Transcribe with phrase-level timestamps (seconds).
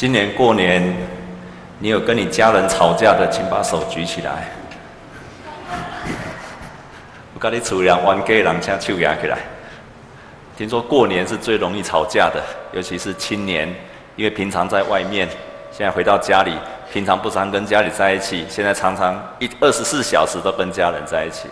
[0.00, 0.82] 今年过年，
[1.78, 4.48] 你有跟你家人吵架的，请把手举起来。
[7.34, 9.36] 我跟你处两弯给人家手压起来。
[10.56, 12.42] 听说过年是最容易吵架的，
[12.72, 13.68] 尤其是青年，
[14.16, 15.28] 因为平常在外面，
[15.70, 16.54] 现在回到家里，
[16.90, 21.46] 平常不常跟家里在一起，现在常常一二十四小时都跟家人在一起。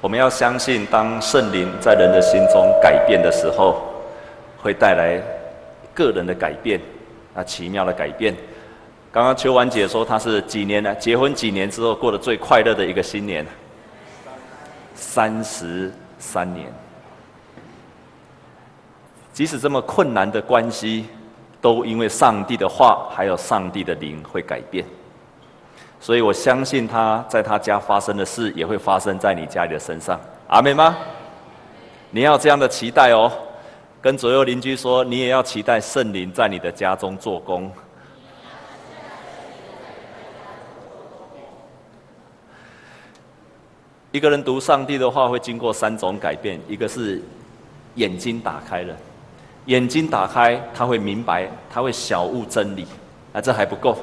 [0.00, 3.82] 我们要相信，当圣灵在人的心中改变的时候，
[4.62, 5.20] 会带来
[5.92, 6.80] 个人的改变。
[7.34, 8.34] 那奇妙的改变，
[9.10, 10.94] 刚刚秋婉姐说她是几年呢？
[10.94, 13.44] 结婚几年之后过得最快乐的一个新年，
[14.94, 16.72] 三十三年。
[19.32, 21.06] 即使这么困难的关系，
[21.60, 24.84] 都因为上帝的话还有上帝的灵会改变。
[25.98, 30.20] 所以我相信他在他家发生的事，也会发生在你家里的身上。
[30.46, 30.96] 阿妹吗？
[32.10, 33.32] 你要这样的期待哦。
[34.04, 37.72] 跟左右邻居说，你也要期待圣灵在你的家中做工。
[44.12, 47.22] 一个人读上帝的话，会经过三种改变：一个是
[47.94, 48.94] 眼睛打开了，
[49.64, 52.86] 眼睛打开，他会明白，他会晓悟真理。
[53.32, 53.96] 啊，这还不够。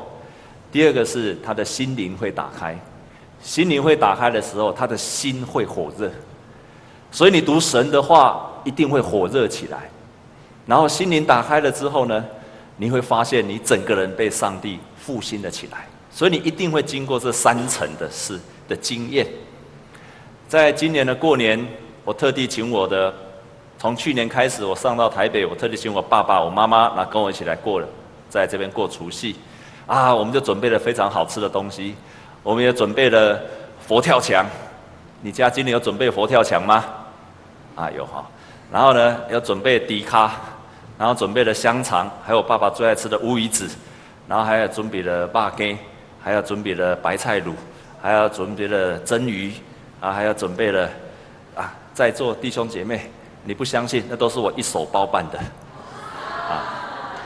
[0.72, 2.76] 第二个是他的心灵会打开，
[3.40, 6.10] 心灵会打开的时候，他的心会火热。
[7.12, 9.90] 所以你读神的话，一定会火热起来。
[10.66, 12.24] 然后心灵打开了之后呢，
[12.78, 15.88] 你会发现你整个人被上帝复兴了起来。
[16.14, 19.26] 所以你一定会经过这三层的事的经验。
[20.48, 21.66] 在今年的过年，
[22.04, 23.14] 我特地请我的，
[23.80, 27.88] 从去年开始我上到台北，我特地请我爸爸、我妈妈，那跟我一起来过了，
[28.30, 29.38] 在这边过除夕。
[29.88, 31.96] 啊，我们就准备了非常好吃的东西，
[32.44, 33.40] 我们也准备了
[33.88, 34.46] 佛跳墙。
[35.22, 36.84] 你家今年有准备佛跳墙吗？
[37.76, 38.30] 啊，有哈。
[38.72, 40.32] 然后呢，要准备迪卡，
[40.98, 43.70] 然后准备了香肠，还有爸爸最爱吃的乌鱼子，
[44.28, 45.78] 然后还有准备了肉羹，
[46.24, 47.52] 还要准备了白菜卤，
[48.02, 49.52] 还要准备了蒸鱼，
[50.00, 50.90] 啊，还要准备了
[51.54, 53.12] 啊，在座弟兄姐妹，
[53.44, 56.54] 你不相信，那都是我一手包办的，啊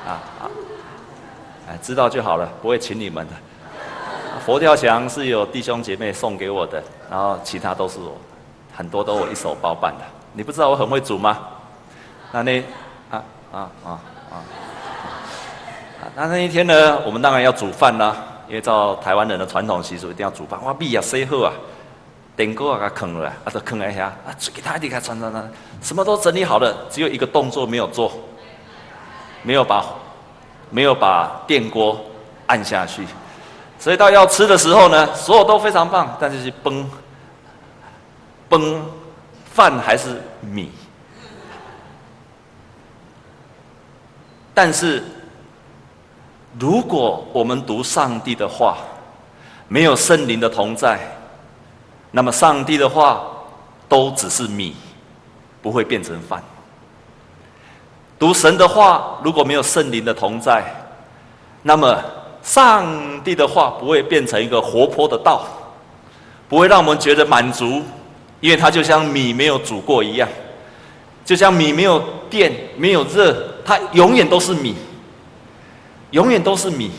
[0.07, 0.50] 啊啊，
[1.69, 3.34] 哎，知道就好了，不会请你们的。
[4.44, 8.17] 佛跳墙是有弟兄姐妹送给我的，然后其他都是我，
[8.75, 10.14] 很多都我一手包办的。
[10.35, 11.40] 你不知道我很会煮吗？
[12.31, 12.59] 那那
[13.09, 13.23] 啊
[13.53, 13.90] 啊啊
[14.29, 14.35] 啊！
[16.13, 18.16] 那那一天呢，我们当然要煮饭啦，
[18.47, 20.62] 因为照台湾人的传统习俗，一定要煮饭。
[20.63, 21.53] 哇，米也洗好啊，
[22.35, 25.51] 电锅啊，给坑了，啊，都坑了一下啊，给他一点开，传传传，
[25.81, 28.12] 什么都整理好了，只有一个动作没有做，
[29.41, 29.85] 没有把
[30.69, 31.97] 没有把电锅
[32.47, 33.07] 按下去，
[33.79, 36.90] 所以到要吃的时候呢，所有都非常棒，但是是崩
[38.50, 38.85] 崩
[39.55, 40.69] 饭还是米。
[44.53, 45.01] 但是，
[46.59, 48.77] 如果我们读上帝的话，
[49.69, 50.99] 没有圣灵的同在，
[52.11, 53.25] 那么上帝的话
[53.88, 54.75] 都只是米，
[55.61, 56.43] 不会变成饭。
[58.19, 60.63] 读神的话，如果没有圣灵的同在，
[61.63, 62.03] 那么
[62.41, 62.85] 上
[63.23, 65.45] 帝的话不会变成一个活泼的道，
[66.47, 67.81] 不会让我们觉得满足，
[68.45, 70.29] 因为它就像米没有煮过一样，
[71.25, 73.35] 就像米没有电、没有热。
[73.66, 74.75] 它永远都是米，
[76.11, 76.91] 永远都是米，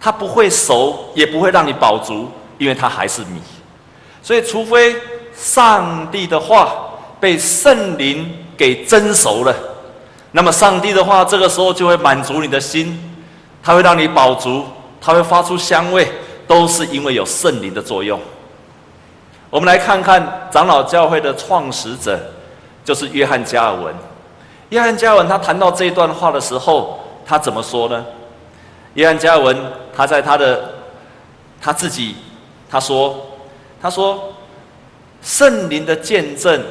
[0.00, 3.40] 它不会熟，也不会让你饱足，因为它还是米。
[4.20, 4.96] 所以，除非
[5.32, 6.74] 上帝的话
[7.20, 9.54] 被圣灵给蒸熟了，
[10.32, 12.98] 那么上帝的话这个时候就会满足你的心，
[13.62, 14.64] 它会让你饱足，
[15.00, 16.10] 它会发出香味，
[16.48, 18.20] 都是因为有圣灵的作用。
[19.50, 22.18] 我们来看看长老教会的创始者，
[22.84, 23.94] 就是约翰加尔文。
[24.68, 28.04] 约翰加尔文他谈到这一段话的时候，他怎么说呢？
[28.94, 29.56] 约翰加尔文
[29.96, 30.74] 他在他的
[31.60, 32.16] 他自己
[32.70, 33.26] 他说
[33.80, 34.34] 他说
[35.22, 36.62] 圣灵的见证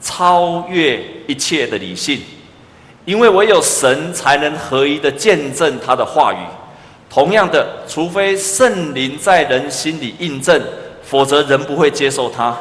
[0.00, 2.20] 超越一切的理性，
[3.04, 6.38] 因为唯有神才能合一的见证他的话语。
[7.10, 10.62] 同样的，除非圣灵在人心里印证，
[11.08, 12.54] 否则人不会接受他。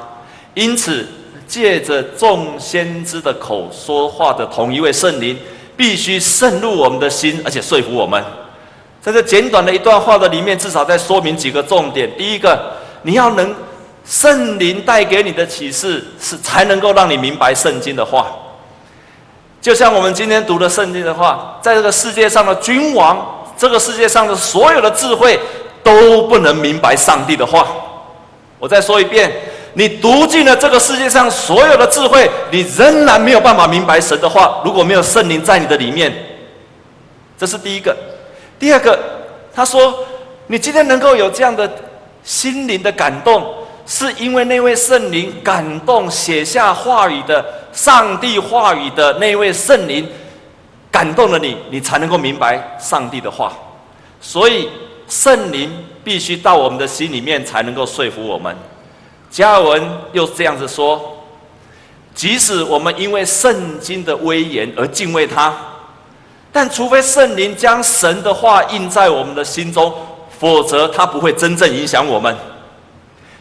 [0.54, 1.06] 因此。
[1.48, 5.38] 借着众先知的口说话的同一位圣灵，
[5.78, 8.22] 必须渗入我们的心，而且说服我们。
[9.00, 12.10] 在这简短的一段话的里面，至少在说明几个重点。
[12.18, 12.60] 第一个，
[13.04, 13.54] 你要能
[14.04, 18.26] 圣灵带给你的启示，是才能够让你明白圣经的话。
[19.62, 25.40] 就像我们今天读的圣经的话，在这个世界上的君王，这个世界上的所有的智慧，
[25.84, 27.68] 都不能明白上帝的话。
[28.66, 29.32] 我再说一遍。
[29.76, 34.60] 你读尽了这个世界上所有的智慧，你仍然没有办法明白神的话。
[34.66, 36.12] 如果没有圣灵在你的里面，
[37.38, 37.96] 这是第一个。
[38.58, 38.98] 第二个，
[39.54, 40.04] 他说
[40.48, 41.72] ：“你今天能够有这样的
[42.24, 43.54] 心灵的感动，
[43.86, 50.10] 是因为那位圣灵感动写下话语的上帝话语的那位圣灵
[50.90, 53.54] 感动了你，你才能够明白上帝的话。
[54.20, 54.68] 所以
[55.08, 55.70] 圣灵
[56.06, 58.56] 必须到我们的心里面，才能够说服我们。”
[59.30, 61.26] 加尔文又这样子说
[62.16, 65.54] ：“即使我们因为圣经的威严而敬畏他。”
[66.54, 69.94] 但除非圣灵将神的话印在我们的心中，
[70.40, 72.34] 否则他不会真正影响我们。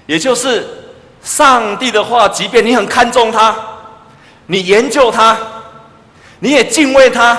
[0.06, 0.66] 也就是
[1.22, 3.54] 上帝的话，即便你很看重他，
[4.46, 5.38] 你研究他，
[6.40, 7.38] 你也敬畏他，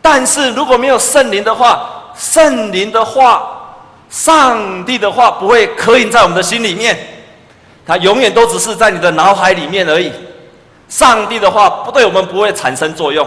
[0.00, 3.50] 但是如果没有圣灵的话，圣灵的话，
[4.10, 6.96] 上帝的话不会刻印在我们的心里面，
[7.86, 10.12] 它永远都只是在你的脑海里面而已。
[10.86, 13.26] 上帝的话不对我们不会产生作用。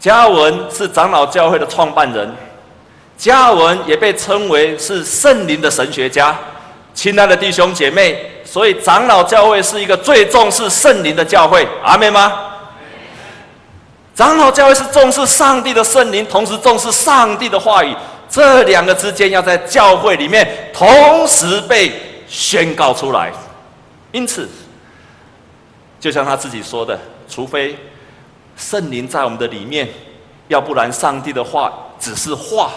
[0.00, 2.34] 加尔文是长老教会的创办人，
[3.18, 6.34] 加尔文也被称为是圣灵的神学家。
[6.94, 12.32] 亲爱的弟兄姐妹，所以长老教会是一个最重视圣灵的教会，阿妹吗？
[14.18, 17.94] 长老教会是重视上帝的圣灵，同时重视上帝的话语，
[18.28, 21.92] 这两个之间要在教会里面同时被
[22.26, 23.32] 宣告出来。
[24.10, 24.48] 因此，
[26.00, 26.98] 就像他自己说的，
[27.28, 27.78] 除非。
[28.56, 29.88] 圣灵在我们的里面，
[30.48, 32.72] 要不然上帝的话只是话，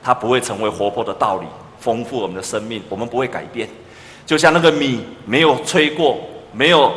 [0.00, 1.46] 它不会成为活泼的道理，
[1.80, 2.80] 丰富我们的生命。
[2.88, 3.68] 我们不会改变，
[4.24, 6.18] 就像那个米没有吹过，
[6.52, 6.92] 没有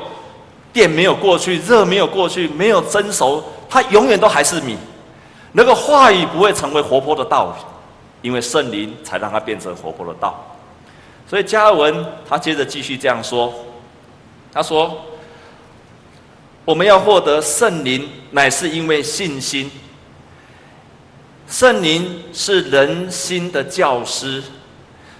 [0.72, 4.78] 电没有过去，热没有过去，没有蒸熟，它永远都还是米。
[5.54, 7.56] 那个话语不会成为活泼的道，
[8.22, 10.40] 因为圣灵才让它变成活泼的道。
[11.28, 13.52] 所以加文他接着继续这样说，
[14.54, 14.96] 他说。
[16.64, 19.70] 我们要获得圣灵，乃是因为信心。
[21.48, 24.42] 圣灵是人心的教师，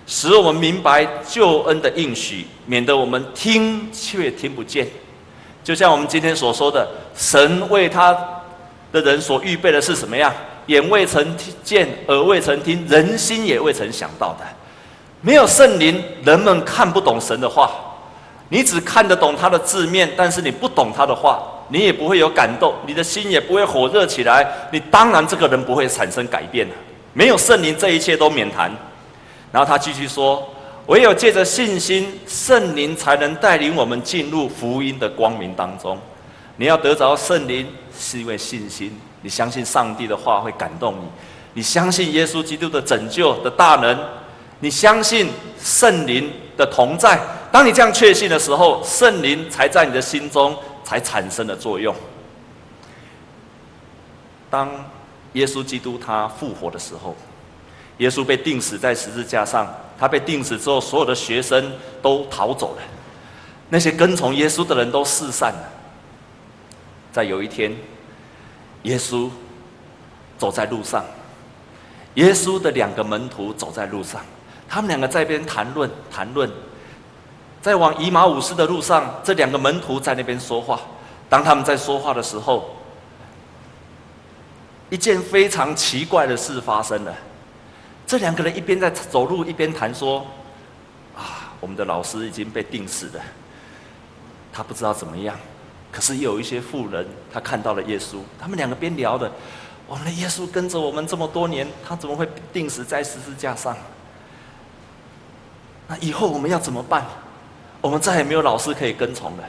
[0.06, 4.88] 使我们明白救恩的应许，免得我们听却听不见。
[5.64, 8.16] 就像我们今天所说的，神为他
[8.92, 10.34] 的人所预备的是什么样？
[10.68, 14.46] 眼未曾见，耳未曾听，人心也未曾想到的。
[15.22, 17.72] 没有圣灵，人们看不懂神的话。
[18.50, 24.46] 你只看得懂他的字面，但是你不懂他的话，你也不会有感动，你的心也不会火热起来。
[24.72, 26.68] 你当然这个人不会产生改变。
[27.14, 28.70] 没有圣灵，这一切都免谈。
[29.52, 30.48] 然后他继续说
[30.88, 35.98] ：“唯有借着信心，圣灵才能带领我们进入福音的光明当中。
[36.62, 37.68] 你要得着圣灵，
[38.00, 38.96] 是因为信心。
[39.24, 41.08] 你相信上帝的话会感动你，
[41.56, 44.00] 你相信耶稣基督的拯救的大能，
[44.60, 45.28] 你相信
[45.60, 47.20] 圣灵的同在。”
[47.52, 51.96] 当你这样确信的时候，圣灵才在你的心中才产生了作用。
[54.48, 54.70] 当
[55.34, 57.16] 耶稣基督他复活的时候，
[57.98, 59.68] 耶稣被钉死在十字架上，
[59.98, 61.72] 他被钉死之后，所有的学生
[62.04, 62.84] 都逃走了，
[63.70, 65.81] 那些跟从耶稣的人都四散了。
[67.12, 67.76] 在有一天，
[68.84, 69.30] 耶稣
[70.38, 71.04] 走在路上，
[72.16, 74.22] 耶稣的两个门徒走在路上，
[74.68, 76.50] 他们两个在一边谈论谈论。
[77.62, 80.82] 在往以马忤斯的路上，这两个门徒在那边说话。
[81.30, 82.76] 当他们在说话的时候，
[84.90, 87.14] 一件非常奇怪的事发生了。
[88.08, 90.26] 这两个人一边在走路，一边谈说
[91.16, 93.22] ：“啊，我们的老师已经被钉死了，
[94.52, 95.38] 他不知道怎么样。
[95.92, 98.18] 可是也有一些富人，他看到了耶稣。
[98.40, 99.32] 他们两个边聊的，
[99.88, 103.76] 我们的耶稣跟着我们这么多年，他怎么会定死在十字架上？
[105.88, 107.06] 那以后我们要怎么办？”
[107.82, 109.44] 我们再也没有老师可以跟从了，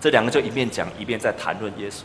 [0.00, 2.02] 这两个就一面讲一面在谈论耶稣。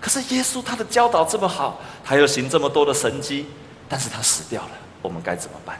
[0.00, 3.46] 可是耶稣他的教导这么好，他又行这么多的神迹，
[3.88, 4.70] 但是他死掉了，
[5.00, 5.78] 我们该怎么办？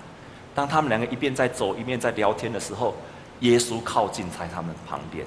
[0.54, 2.94] 当他们两个一边在走一面在聊天的时候，
[3.40, 5.26] 耶稣靠近在他们旁边。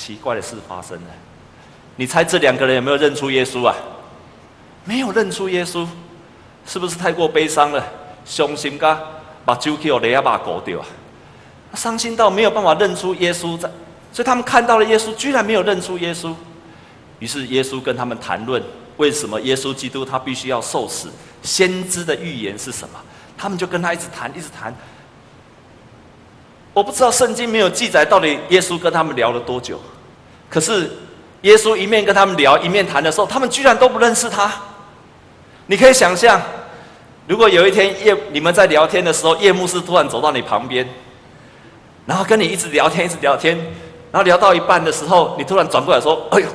[0.00, 1.10] 奇怪的事发生了，
[1.96, 3.76] 你猜这两个人有没有认出耶稣啊？
[4.86, 5.86] 没有认出耶稣，
[6.64, 7.84] 是不是太过悲伤了？
[8.24, 8.98] 伤心噶，
[9.44, 10.86] 把酒给我雷亚巴狗丢啊！
[11.74, 13.70] 伤心到没有办法认出耶稣，在，
[14.10, 16.34] 所以他们看到了耶稣，居然没有认出耶稣。
[17.18, 18.62] 于是耶稣跟他们谈论，
[18.96, 21.10] 为什么耶稣基督他必须要受死？
[21.42, 22.98] 先知的预言是什么？
[23.36, 24.74] 他们就跟他一直谈，一直谈。
[26.72, 29.80] 我不知道圣经没有记载到底耶稣跟他们聊了多久，
[30.48, 30.90] 可是
[31.42, 34.52] 耶稣一面跟他们聊，一面谈的时候，他们居然都不认识他。
[35.66, 36.40] 你可以想象，
[37.26, 40.88] 如果有一天夜你们在聊天的时候，叶牧师突然走到你旁边。
[42.06, 43.56] 然后跟你一直聊天，一直聊天，
[44.10, 46.46] 然后聊到一半的时候，你突然转过来说：“哎呦，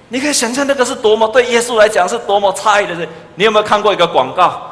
[0.10, 3.08] 你可以想象那个是多么对耶稣来讲是多么诧异的事。
[3.36, 4.70] 你有没有看过一个广告？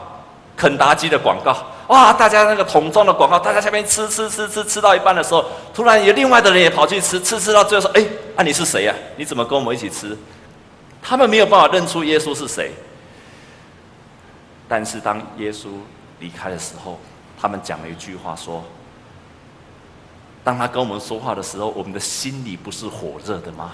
[0.58, 1.56] 肯达基的广告？
[1.88, 2.12] 哇！
[2.12, 8.96] 大家那个桶装的广告，大家下面吃吃吃吃吃到一半的时候，突然有另外的人也跑去吃，吃吃到最后说：“哎，啊你是谁呀？
[9.18, 10.18] 你怎么跟我们一起吃？”
[11.02, 12.72] 他们没有办法认出耶稣是谁。
[14.68, 15.68] 但是当耶稣
[16.20, 17.00] 离开的时候，
[17.40, 18.64] 他们讲了一句话说
[20.44, 23.74] ：“当他跟我们说话的时候，我们的心里不是火热的吗？”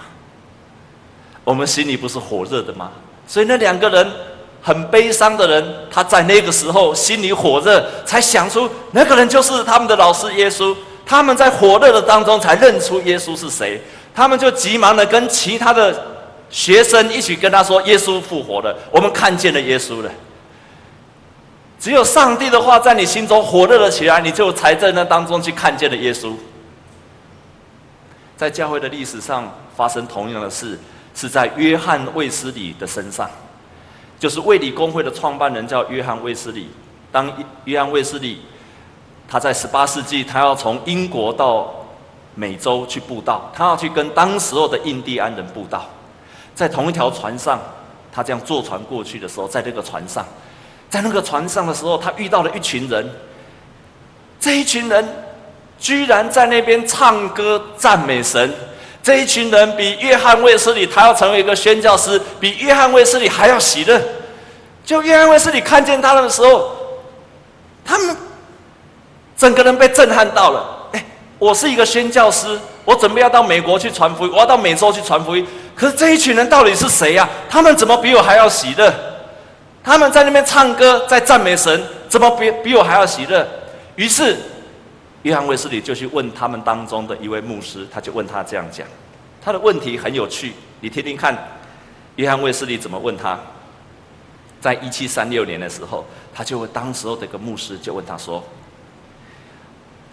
[1.44, 2.92] 我们心里不是火热的吗？
[3.26, 4.12] 所以那两个人
[4.62, 10.74] 很悲伤的人，他在那个时候心里火热，才想出那个人就是他们的老师耶稣。
[11.04, 13.82] 他们在火热的当中才认出耶稣是谁，
[14.14, 15.94] 他们就急忙的跟其他的
[16.48, 20.10] 学生一起跟他说：“耶稣复活了，我们看见了耶稣了。”
[21.80, 26.32] 只有上帝的话在你心中火热了起来，你就才在那当中去看见了耶稣。
[28.36, 30.78] 在教会的历史上发生同样的事。
[31.14, 33.30] 是在约翰卫斯理的身上，
[34.22, 36.68] 就是卫理公会的创办人叫约翰卫斯理。
[37.10, 37.28] 当
[37.64, 38.40] 约翰卫斯理
[39.26, 41.74] 他在十八世纪，他要从英国到
[42.36, 45.86] 美洲去布道，他要去跟当时候的印第安人布道，
[46.54, 47.58] 在同一条船上，
[48.12, 50.24] 他这样坐船过去的时候，在这个船上，
[50.88, 53.04] 在那个船上的时候，他遇到了一群人，
[54.38, 55.04] 这一群人
[55.80, 58.54] 居然在那边唱歌赞美神。
[59.02, 64.00] 这一群人比约翰卫斯理，他要成为一个宣教师，比约翰卫斯理还要喜乐。
[64.84, 66.72] 就约翰卫斯理看见他的时候，
[67.84, 68.16] 他们
[69.36, 70.88] 整个人被震撼到了。
[70.92, 71.04] 哎，
[71.40, 75.44] 我是一个宣教师，我准备要到美国去传福音，我要到美洲去传福音。
[75.74, 77.28] 可是这一群人到底是谁呀？
[77.50, 78.92] 他们怎么比我还要喜乐？
[79.82, 83.44] 他们在那边唱歌，在赞美神，怎么比比我还要喜乐？
[83.96, 84.36] 于是。
[85.22, 88.86] 约翰卫斯理就去问他们当中的一位牧师，他就问他这样讲，
[89.40, 91.36] 他的问题很有趣，你听听看，
[92.16, 93.38] 约翰卫斯理怎么问他？
[94.60, 98.42] 在一七三六年的时候，他就会当时候的一个牧师就问他说：“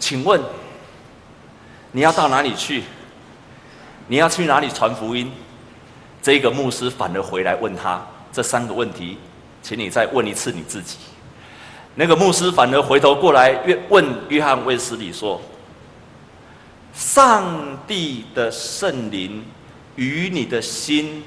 [0.00, 0.40] 请问
[1.92, 2.82] 你要到哪里去？
[4.08, 5.30] 你要去哪里传福音？”
[6.22, 9.18] 这个牧师反而回来问他这三个问题，
[9.62, 10.98] 请你再问一次你自己。
[11.94, 15.40] 那个牧师反而回头过来问约翰卫斯理说
[16.94, 17.44] ：“上
[17.86, 19.44] 帝的圣灵
[19.96, 21.22] 与你的心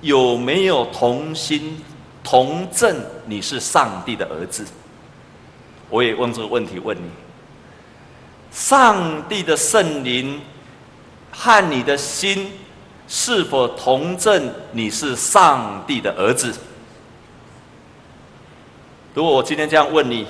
[0.00, 1.80] 有没有同心
[2.22, 2.96] 同证？
[3.26, 4.66] 你是上帝的儿子？”
[5.88, 7.08] 我也问这个问题问你：
[8.50, 10.40] 上帝的圣灵
[11.30, 12.52] 和你的心
[13.08, 14.52] 是否同证？
[14.72, 16.54] 你是上帝的儿子？
[19.12, 20.24] 如果我今天这样问你，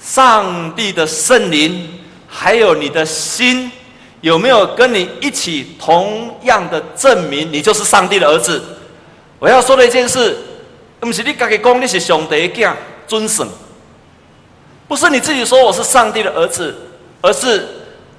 [0.00, 1.88] 上帝的圣灵
[2.26, 3.70] 还有你的心，
[4.20, 8.60] 有没有跟你一起同样的证明你就是上帝的儿子？
[9.38, 10.36] 我要说的一件事，
[10.98, 12.76] 不是你自己讲你是上帝的儿子，
[13.06, 13.46] 尊神，
[14.88, 16.74] 不是你自己说我是上帝的儿子，
[17.20, 17.68] 而是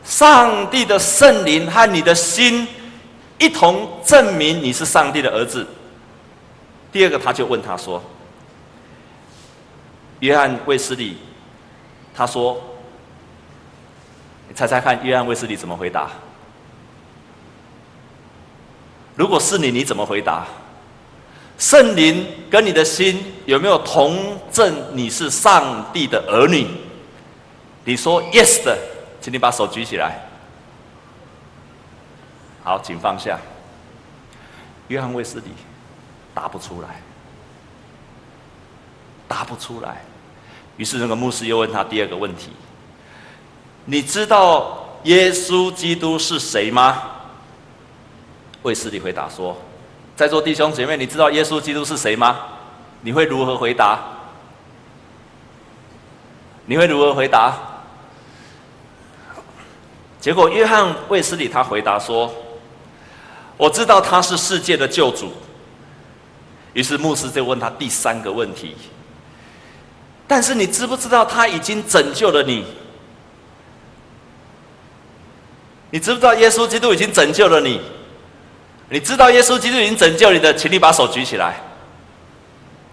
[0.05, 2.65] 上帝的圣灵和你的心
[3.39, 5.67] 一同证明你是上帝的儿子。
[6.93, 8.01] 第二个，他就问他说。
[10.23, 11.17] 约翰卫斯理，
[12.15, 12.57] 他说
[14.47, 16.09] ：“你猜猜看，约翰卫斯理怎么回答？
[19.17, 20.45] 如果是你，你怎么回答？
[21.57, 26.69] 圣灵跟你的心有没有同证你是上帝的儿女？
[27.83, 28.79] 你说 yes 的，
[29.19, 30.21] 请你把手举起来。
[32.63, 33.37] 好，请放下。
[34.87, 35.51] 约翰卫斯理
[36.33, 37.01] 答不出来，
[39.27, 40.01] 答不出来。”
[40.77, 42.49] 于是那个牧师又问他第二个问题
[43.85, 47.01] ：“你知道耶稣基督是谁吗？”
[48.63, 49.55] 卫斯理回答说
[50.15, 52.39] ：“在座弟兄姐妹，你知道耶稣基督是谁吗？
[53.01, 53.99] 你会如何回答？
[56.65, 57.53] 你会如何回答？”
[60.19, 62.33] 结果约翰卫斯理他回答说
[63.57, 65.33] ：“我知道他是世界的救主。”
[66.73, 68.75] 于是牧师就问他第三个问题。
[70.27, 72.65] 但是你知不知道他已经拯救了你？
[75.91, 77.79] 你知不知道耶稣基督已经拯救了你？
[78.89, 81.55] 你知道耶稣基督已经拯救你的，请你把手举起来。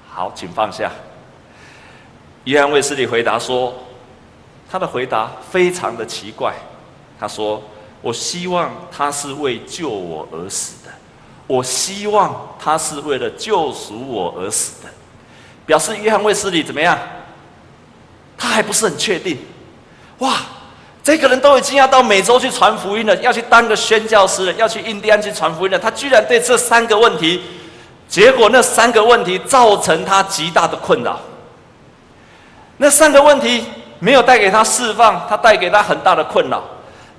[0.09, 0.91] 好，请放下。
[2.45, 3.75] 约翰卫斯理回答说
[4.71, 6.55] ：“他的回答非常的奇怪。
[7.19, 7.63] 他说
[8.03, 10.91] ：‘我希望他是为救我而死的，
[11.47, 14.89] 我希望他是为了救赎我而死的。’
[15.65, 16.99] 表示约翰卫斯理怎么样？”
[18.41, 19.37] 他还不是很确定，
[20.19, 20.37] 哇！
[21.03, 25.79] 这个人都已经要到美洲去传福音了，要去当个宣教师了，要去印第安去传福音了。
[25.79, 27.41] 他居然对这三个问题，
[28.07, 31.19] 结果那三个问题造成他极大的困扰。
[32.77, 33.65] 那三个问题
[33.99, 36.63] 没有带给他释放，他带给他很大的困扰。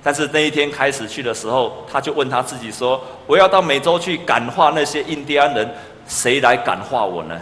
[0.02, 5.68] 但是那一天开始去的时候，他就问他自己说：“我要到美洲去感化那些印第安人，
[6.06, 7.40] 谁来感化我呢？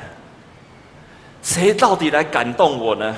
[1.43, 3.15] 谁到底来感动我呢？”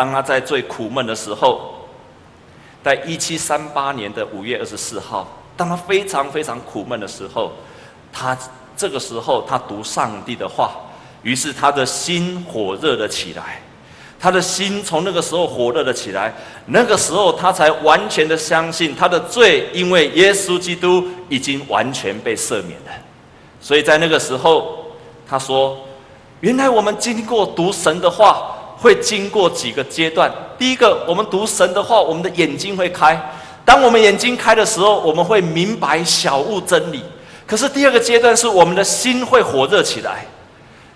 [0.00, 1.74] 当他在最苦闷的时候。
[2.82, 7.52] 在一七三八年的五月二十四号，当他非常非常苦闷的时候，
[8.10, 8.34] 他
[8.74, 10.70] 这个时候他读上帝的话，
[11.22, 13.60] 于是他的心火热了起来，
[14.18, 16.32] 他的心从那个时候火热了起来，
[16.64, 22.92] 那个时候他才完全的相信他的罪，因为耶稣基督已经完全被赦免了，
[23.60, 24.86] 所以在那个时候，
[25.28, 25.76] 他说
[26.40, 30.32] ：“原来我们经过读神的话。”会经过几个阶段。
[30.58, 33.20] 第一个，我们读神的话，我们的眼睛会开。
[33.64, 37.04] 当我们眼睛开的时候，我们会明白小悟真理。
[37.46, 40.24] 可是第二个阶段是我们的心会火热起来。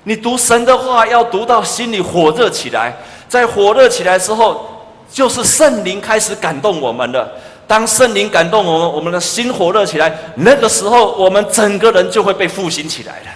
[0.04, 2.96] 你读神的话，要读到心里火热起来。
[3.28, 7.30] 在火热起来之后，就是圣灵开始感动我们了。
[7.66, 13.26] 当圣灵感动我们，我们的心火热起来，那个时候我们整个人就会被复兴起来了。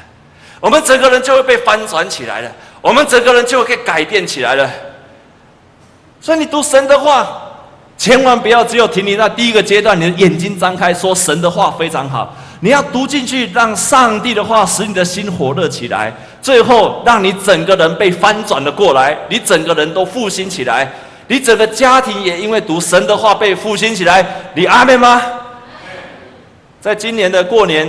[0.60, 2.50] 我们整个人就会被翻转起来了。
[2.88, 4.66] 我们整个人就会改变起来了。
[6.22, 7.28] 所以你读神的话，
[7.98, 12.34] 千万不要只有停留在第一个阶段，你的眼睛张开，说神的话非常好。
[12.60, 20.90] 你要读进去，让上帝的话使你的心火热起来，最后让你整个人被翻转了过来，你整个人都复兴起来，
[21.26, 24.24] 你整个家庭也因为读神的话被复兴起来。
[24.54, 25.20] 你阿妹吗？
[26.80, 27.86] 在今年的过年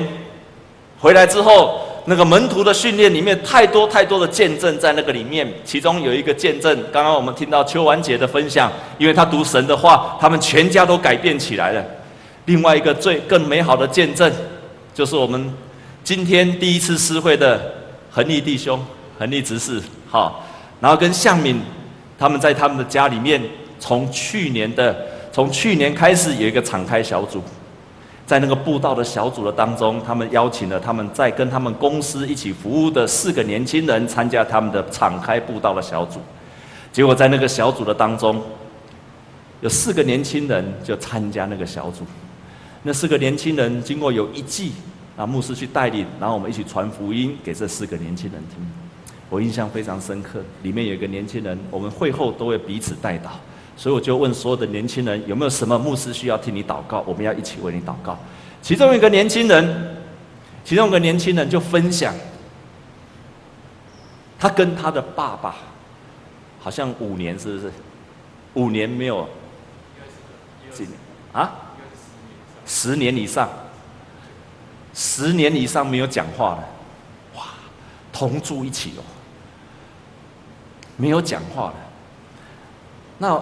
[1.00, 1.86] 回来之后。
[2.10, 5.48] 那个门徒的训练里面，太多太多的见证在那个里面。
[5.64, 11.86] 其中有一个见证，刚刚我们听到邱婉姐的分享，因为她读神的话，他们全家都改变起来了。
[12.46, 14.32] 另外一个最更美好的见证，
[14.92, 15.54] 就是我们
[16.04, 17.62] 今天第一次诗会的
[18.10, 18.84] 恒毅弟兄、
[19.20, 20.44] 恒毅执事，好，
[20.82, 21.62] 然后跟向敏
[22.18, 23.40] 他们在他们的家里面，
[23.78, 24.98] 从去年的
[25.32, 27.44] 从去年开始有一个敞开小组。
[28.30, 36.20] 在那个布道的小组的当中，他们邀请了他们在跟他们公司一起服务的四个年轻人参加他们的敞开布道的小组。
[36.92, 38.40] 结果在那个小组的当中，
[39.62, 42.06] 有四个年轻人就参加那个小组。
[42.84, 44.74] 那四个年轻人经过有一季
[45.18, 48.64] 啊，牧师去带领，然后我们一起传福音给这四个年轻人听。
[49.32, 53.32] 我印象非常深刻，里面有一个年轻人，我们会后都会彼此带到。
[53.80, 57.00] 所以我就问所有的年轻人，有没有什么牧师需要替你祷告？
[57.08, 58.20] 我们要一起为你祷告。
[58.62, 59.96] 其中一个年轻人，
[60.66, 62.14] 其中一个年轻人就分享，
[64.38, 65.56] 他跟他的爸爸
[66.60, 67.72] 好像五年，是不是？
[68.56, 69.26] 五年没有？
[70.74, 70.92] 几年？
[71.32, 71.50] 啊？
[72.66, 73.48] 十年以上。
[74.94, 76.70] 十年以上没有讲话了。
[77.38, 77.44] 哇！
[78.12, 79.02] 同住一起哦，
[80.98, 81.76] 没有讲话了。
[83.18, 83.42] 那。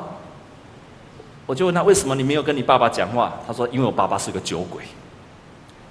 [1.48, 3.34] 我就问他为什么你没有跟你爸爸讲话？
[3.48, 4.84] 他说：“因为我爸爸是个酒鬼，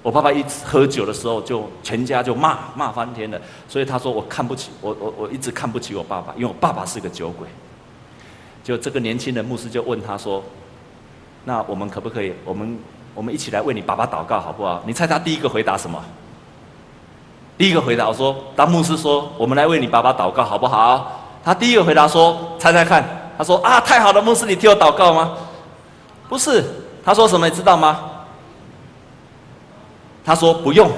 [0.03, 3.41] 我爸爸一喝酒的时候就全家就骂骂翻天了。
[3.67, 7.47] 所以他说我看不起我我我一直看不起我爸爸，因为我爸爸是个酒鬼。”
[8.63, 10.43] 就这个年轻人牧师就问他说
[11.43, 12.33] ：“那我们可不可以？
[12.45, 12.77] 我们
[13.15, 15.99] 我们一起来为你爸爸祷告好不好？”你猜他第一个回答什么？
[17.57, 23.03] 第一个回答我说：“当牧师说我们来为你爸爸祷告好不好？”他第一个回答说：“猜猜看。”
[23.35, 25.35] 他说：“啊，太好了，牧师，你替我祷告吗？”
[26.27, 26.63] 不是，
[27.03, 27.99] 他说什么你知道吗？
[30.25, 30.91] 他说不用。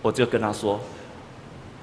[0.00, 0.78] 我就跟他说：“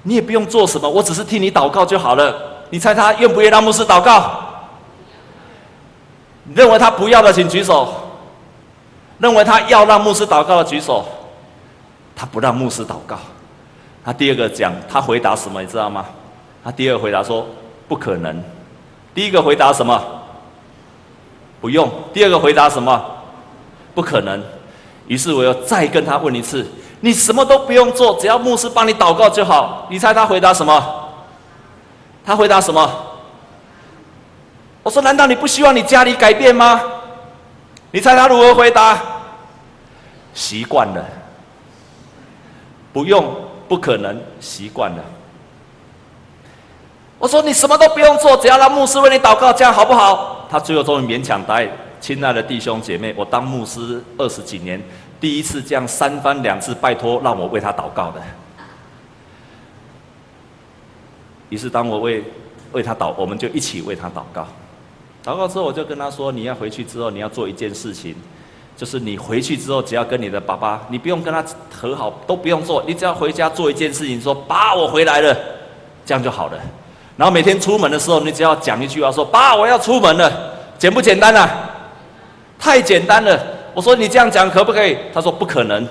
[0.04, 2.34] 你也不用做什么，我只是替你祷告就好了。”
[2.70, 4.40] 你猜他愿不愿意让牧师祷告？
[6.44, 7.92] 你认为他不要的，请举手。
[9.18, 11.04] 认为他要让牧师祷告的举手。
[12.16, 13.18] 他不让牧师祷告。
[14.04, 16.06] 他第二个讲，他回答什么你知道吗？
[16.64, 17.46] 他第二个回答说
[17.86, 18.42] ：“不可能。”
[19.12, 20.00] 第一个回答什么？
[21.62, 21.90] 不用。
[22.12, 23.02] 第二个回答什么？
[23.94, 24.42] 不可能。
[25.06, 26.66] 于是我又再跟他问一次：
[27.00, 29.86] 你什么都不用做，只要牧师帮你祷告就好。
[29.88, 31.08] 你猜他回答什么？
[32.24, 32.90] 他回答什么？
[34.82, 36.80] 我说：难道你不希望你家里改变吗？
[37.90, 38.98] 你猜他如何回答？
[40.34, 41.04] 习惯了。
[42.92, 43.34] 不用，
[43.68, 45.02] 不可能，习惯了。
[47.18, 50.41] 我说你什么都不用做，只要让牧师为你祷告，这样好不好？
[50.52, 51.68] 他最后终于勉强答应。
[51.98, 54.78] 亲爱的弟兄姐妹，我当牧师二十几年，
[55.18, 58.20] 第一次这样三番两次拜托让我为他祷告的。
[61.48, 62.22] 于是当我为
[62.72, 64.46] 为他祷，我们就一起为他祷告。
[65.24, 68.14] 祷告之后，我就跟他说：“你要回去之后，你要做一件事情，
[68.76, 75.34] 就是你回去之后，只要跟你的爸爸，你不用跟他和好，都不用做，你只要回家做一件事情，说‘爸，我回来了’，
[76.04, 76.60] 这样就好了。
[77.16, 80.32] 然后每天出门的时候，你只要讲一句话，说‘爸，我要出门了’，
[80.78, 81.48] 简不简单啊？
[82.58, 83.38] 太简单了。
[83.74, 84.96] 我说你这样讲可不可以？
[85.12, 85.86] 他说不可能。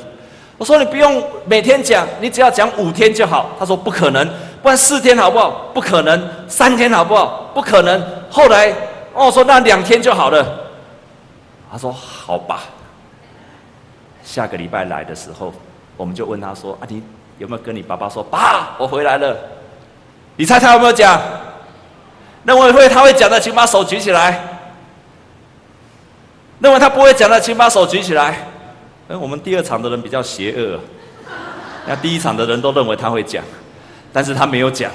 [0.58, 3.50] 我说你不用每天讲，你只要讲五天就好。
[3.60, 4.28] 他说不可能，
[4.62, 5.50] 不然四天好不好？
[5.74, 7.50] 不可能，三天好不好？
[7.54, 8.02] 不可能。
[8.30, 8.74] 后来。
[9.14, 10.46] 哦，说那两天就好了。
[11.70, 12.62] 他说好吧。
[14.24, 15.54] 下个礼拜来的时候，
[15.98, 17.04] 我们就问他说：“啊，你
[17.38, 19.36] 有没有跟你爸爸说，爸，我回来了？”
[20.42, 21.22] 你猜他有没有讲？
[22.46, 24.44] 认为会他会讲的，请把手举起来。
[26.58, 28.48] 认为他不会讲的，请把手举起来。
[29.08, 30.80] 哎，我们第二场的人比较邪恶，
[31.86, 33.44] 那第一场的人都认为他会讲，
[34.12, 34.90] 但是他没有讲。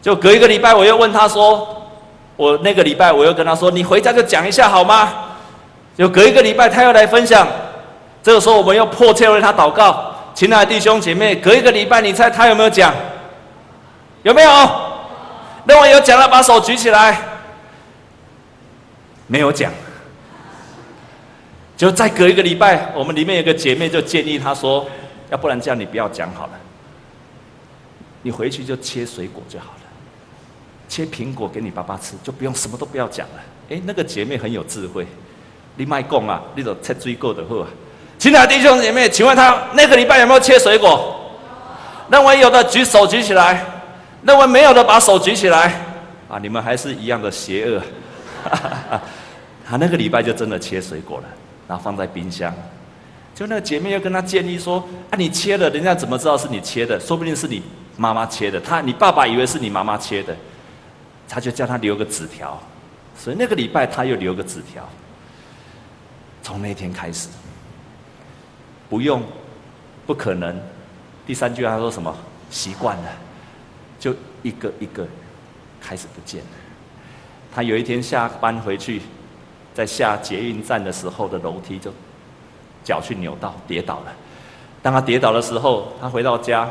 [0.00, 1.76] 就隔一个礼拜，我又问他说。
[2.36, 5.12] 我那个礼拜，我又跟他说：“你回家就讲一下好吗？”
[5.98, 7.46] 就隔一个礼拜，他又来分享。
[8.22, 10.14] 这个时候，我们又迫切为他祷告。
[10.34, 12.94] 亲爱的弟兄姐妹，隔一个礼拜，你猜他有没有讲？
[14.22, 14.50] 有没有？
[15.66, 17.18] 认为有讲了，把手举起来。
[19.26, 19.70] 没有讲。
[21.76, 24.86] 就再隔一个礼拜，我们里面有个姐妹就建议他说
[25.30, 26.52] ：“要不然这样，你不要讲好了，
[28.22, 29.80] 你回去就切水果就好了。”
[30.88, 33.34] 切苹果给你爸爸吃，就不用什么都不要讲了。
[33.70, 35.06] 哎，那个姐妹很有智慧，
[35.76, 37.66] 你卖讲啊，你都切水果的货。
[38.18, 41.16] 亲爱的弟兄姐妹，请问他那个礼拜有没有切水果？
[42.10, 43.64] 认为有的举手举起来，
[44.22, 45.74] 认为没有的把手举起来。
[46.28, 47.82] 啊，你们还是一样的邪恶。
[49.66, 51.24] 他 那个礼拜就真的切水果了，
[51.66, 52.54] 然后放在冰箱。
[53.34, 54.78] 就那个姐妹又跟他建议说：
[55.10, 57.00] 啊，你切了，人家怎么知道是你切的？
[57.00, 57.62] 说不定是你
[57.96, 58.60] 妈妈切的。
[58.60, 60.36] 他，你爸爸以为是你妈妈切的。
[61.28, 62.60] 他就叫他留个纸条，
[63.16, 64.88] 所以那个礼拜他又留个纸条。
[66.42, 67.28] 从那天开始，
[68.88, 69.22] 不用，
[70.06, 70.58] 不可能。
[71.26, 72.14] 第三句他说什么？
[72.50, 73.08] 习惯了，
[74.00, 75.06] 就一个一个
[75.80, 76.48] 开始不见了。
[77.54, 79.02] 他有一天下班回去，
[79.72, 81.92] 在下捷运站的时候的楼梯就
[82.82, 84.12] 脚去扭到跌倒了。
[84.82, 86.68] 当他跌倒的时候，他回到家，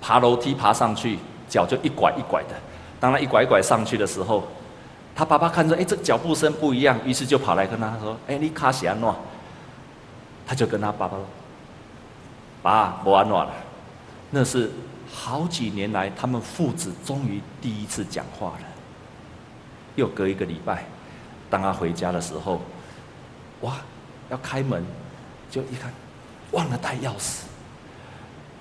[0.00, 2.54] 爬楼梯爬上去，脚就一拐一拐的。
[3.00, 4.46] 当他一拐一拐上去的时候，
[5.14, 9.16] 他爸爸看着，哎，这脚步声不一样，于是就跑来跟他说：“哎，你卡西安诺。”
[10.46, 11.24] 他就跟他爸爸说
[12.62, 13.50] ：“爸，我安诺了。”
[14.30, 14.70] 那是
[15.12, 18.66] 好几年来他们父子终于第一次讲话了。
[19.96, 20.84] 又隔一个礼拜，
[21.50, 22.60] 当他回家的时候，
[23.62, 23.78] 哇，
[24.30, 24.84] 要开门，
[25.50, 25.92] 就一看，
[26.52, 27.40] 忘了带钥匙，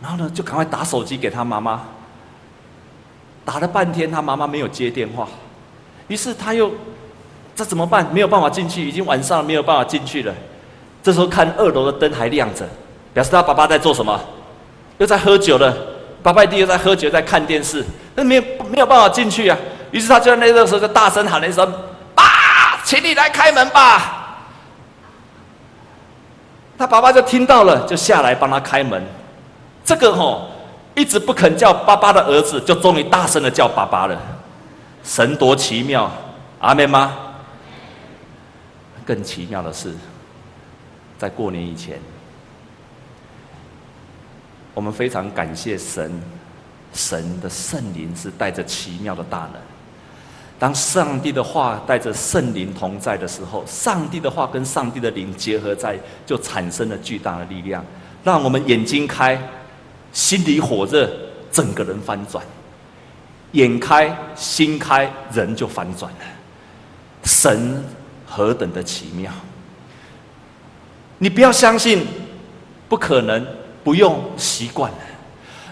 [0.02, 1.84] 然后呢，就赶快打手机给他妈妈。
[3.46, 5.28] 打了半天，他妈妈没有接电话，
[6.08, 6.72] 于是他又，
[7.56, 8.12] 这怎么办？
[8.12, 10.34] 没有办法进去，已经晚上了，没有办法进去了。
[11.04, 12.68] 这时候看二楼的灯还亮着，
[13.14, 14.20] 表示他爸爸在做什么？
[14.98, 15.97] 又在喝酒了。
[16.22, 17.84] 爸爸一定又在喝酒，在看电视，
[18.16, 19.58] 那没有没有办法进去啊。
[19.92, 21.72] 于是他就在那个时候就大声喊了一声
[22.16, 22.24] ：“爸，
[22.84, 24.38] 请你来开门吧！”
[26.78, 29.06] 他爸爸就听到了，就下来帮他开门。
[29.84, 30.52] 这个吼。
[30.96, 34.20] 一直不肯叫爸爸的儿子，就终于大声的叫爸爸了。
[35.04, 36.12] 神多奇妙，
[36.60, 37.16] 阿妹吗？
[39.06, 39.94] 更奇妙的是，
[41.20, 42.02] 在过年以前，
[44.78, 46.22] 我们非常感谢神，
[46.94, 49.54] 神的圣灵是带着奇妙的大能。
[50.60, 57.84] 当上帝的话带着圣灵同在的时候，上帝的话跟上帝的灵结合在，就产生了巨大的力量，
[58.24, 59.36] 让我们眼睛开。
[60.14, 61.10] 心里火热，
[61.52, 62.40] 整个人翻转；
[63.54, 66.20] 眼开心开，人就翻转了。
[67.24, 67.84] 神
[68.28, 69.32] 何等的奇妙！
[71.18, 72.06] 你不要相信，
[72.88, 73.44] 不可能，
[73.88, 74.98] 不用习惯了。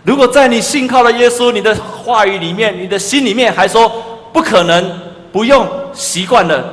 [0.05, 3.91] 如果在你信靠了耶稣，你的话语里面，你的心里面还说
[4.31, 4.99] 不可能，
[5.33, 6.63] 不用习惯了，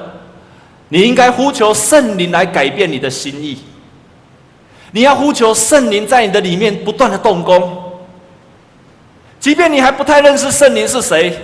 [0.88, 3.58] 你应该呼求圣灵来改变你的心意。
[4.92, 7.76] 你要呼求圣灵在你的里面不断的动工，
[9.40, 11.36] 即便你还不太认识圣灵是谁，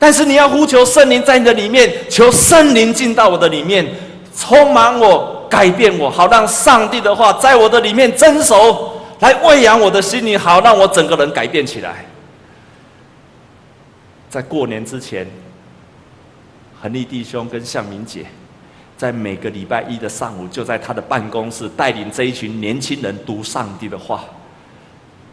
[0.00, 3.86] 但是你要呼求圣灵在你的里面，求圣灵进到我的里面，
[4.36, 12.06] 充满我，改变我，好让上帝的话在我的里面蒸熟，来喂养我的心灵，好让我整个人改变起来。
[14.30, 15.26] 在过年之前，
[16.80, 18.24] 恒利弟兄跟向明姐。
[18.96, 24.22] 在每个礼拜一的上午，就在他的办公室带领这一群年轻人读上帝的话。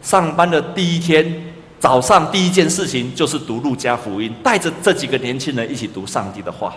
[0.00, 1.44] 上班的第一天，
[1.78, 6.74] 早上第一件事情就是读路加福音，带着这几个年轻人一起读上帝的话。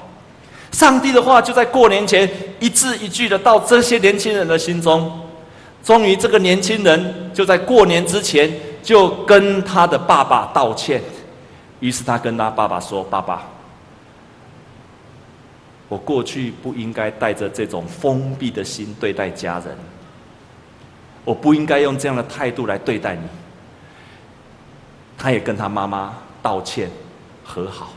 [0.72, 2.30] 上帝的话就在过年前
[2.60, 5.12] 一字一句的到这些年轻人的心中。
[5.84, 8.52] 终于，这个年轻人就在过年之前
[8.84, 11.02] 就跟他的爸爸道歉。
[11.80, 13.42] 于是他跟他爸爸说：“爸爸，
[15.90, 19.76] 我过去不应该带着这种封闭的心对待家人，
[21.26, 23.24] 我不应该用这样的态度来对待你。”
[25.18, 26.90] 他也跟他妈妈道歉，
[27.44, 27.92] 和好。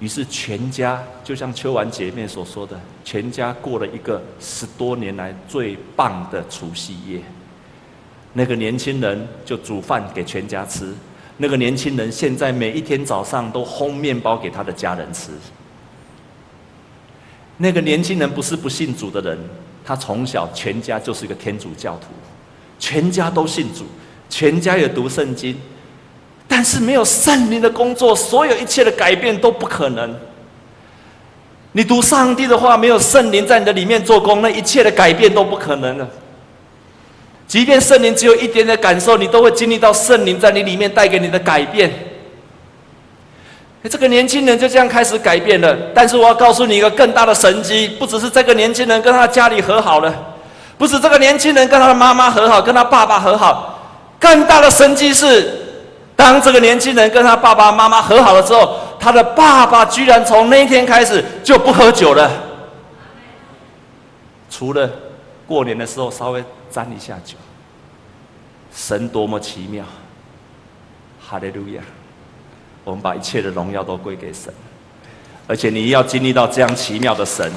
[0.00, 7.20] 于是全家就像秋婉姐妹所说的，全家过了一个十多年来最棒的除夕夜。
[8.32, 10.94] 那个年轻人就煮饭给全家吃，
[11.38, 15.32] 那个年轻人现在每一天早上都烘面包给他的家人吃。
[17.56, 19.36] 那个年轻人不是不信主的人，
[19.84, 22.06] 他从小全家就是一个天主教徒，
[22.78, 23.84] 全家都信主，
[24.30, 25.56] 全家也读圣经。
[26.50, 30.12] 但是没有圣灵的工作，所有一切的改变都不可能。
[31.72, 36.08] 你读上帝的话，没有圣灵在你的里面做工，那一切的改变都不可能了。
[37.46, 41.92] 即便圣灵只有一点点感受，你都会经历到圣灵在你里面带给你的改变。
[43.88, 45.76] 这个年轻人就这样开始改变了。
[45.94, 50.12] 但是我要告诉你一个更大的神迹，不只是这个年轻人跟他家里和好了，
[50.78, 53.78] 不止这个年轻人跟他的妈妈和好，跟他爸爸和好，
[54.18, 55.67] 更大的神迹是。
[56.18, 62.28] 当这个年轻人跟他爸爸妈妈和好了之后，他的爸爸居然从那天开始就不喝酒了，
[64.50, 64.90] 除了
[65.46, 67.36] 过年的时候稍微沾一下酒。
[68.74, 69.84] 神多么奇妙！
[71.24, 71.80] 哈利路亚！
[72.82, 74.52] 我们把一切的荣耀都归给神，
[75.46, 77.48] 而且你要经历到这样奇妙的神，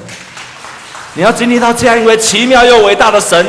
[1.14, 3.44] 你要经历到这样一位奇妙又伟大的神，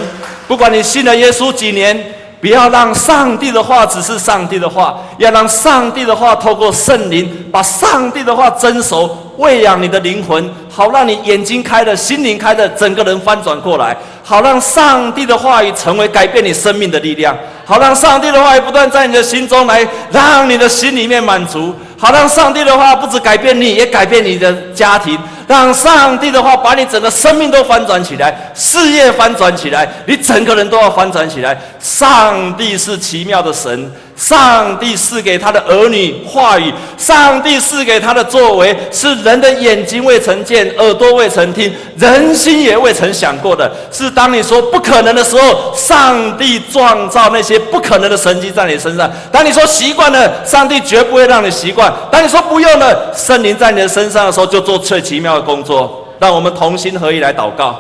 [0.48, 2.16] 不管你信了耶稣几年。
[2.44, 25.18] 不要让上帝的话只是上帝的话，要让上帝的话透过圣灵，把上帝的话蒸熟，喂养你的灵魂，好让你眼睛开了，心灵开了，整个人翻转过来，好让上帝的话语成为改变你生命的力量，好让上帝的话语不断在你的心中来，让你的心里面满足，好让上帝的话不止改变你，也改变你的家庭。
[25.54, 31.56] 让上帝的话把你整个生命都翻转起来，事业翻转起来，你整个人都要翻转起来。
[31.80, 33.92] 上帝是奇妙的神，
[34.24, 43.70] 上帝赐给他的儿女话语，上帝赐给他的作为，是人的眼睛未曾见，耳朵未曾听，人心也未曾想过的。
[43.92, 49.12] 是当你说不可能的时候，上帝创造那些不可能的神迹在你身上。
[49.30, 51.94] 当你说习惯了，上帝绝不会让你习惯。
[52.10, 56.08] 当你说不用了，圣灵在你的身上的时候，就做最奇妙的工作。
[56.20, 57.78] 让我们同心合意来祷告。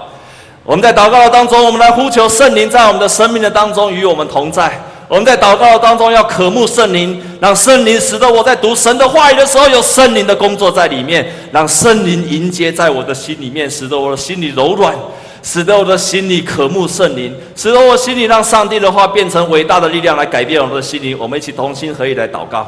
[0.65, 4.77] 我们在祷告的当中，我们来呼求圣灵在我们的生命的当中与我们同在。
[5.13, 14.97] 我们在祷告当中要渴慕圣灵，让圣灵使得我在读神的话语的时候有圣灵的工作在里面，让圣灵迎接在我的心里面，使得我的心里柔软，
[15.43, 21.15] 使得我的心里渴慕圣灵，使得我心里让上帝的话变成伟大的力量来改变我们的心灵。
[21.19, 22.65] 我们一起同心合意来祷告。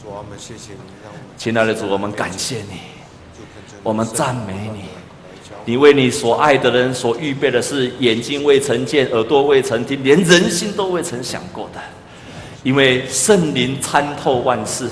[0.00, 0.78] 主啊，我们谢谢你，
[1.36, 2.78] 亲爱的主，我们感谢你，
[3.82, 4.95] 我们赞美你。
[5.66, 11.80] 你为你所爱的人所预备的是眼睛未曾见、耳朵未曾听、连人心都未曾想过的。
[12.62, 14.88] 因为圣灵参透万事，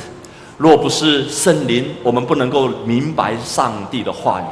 [0.59, 4.45] 若不是圣灵，我们不能够明白上帝的话语；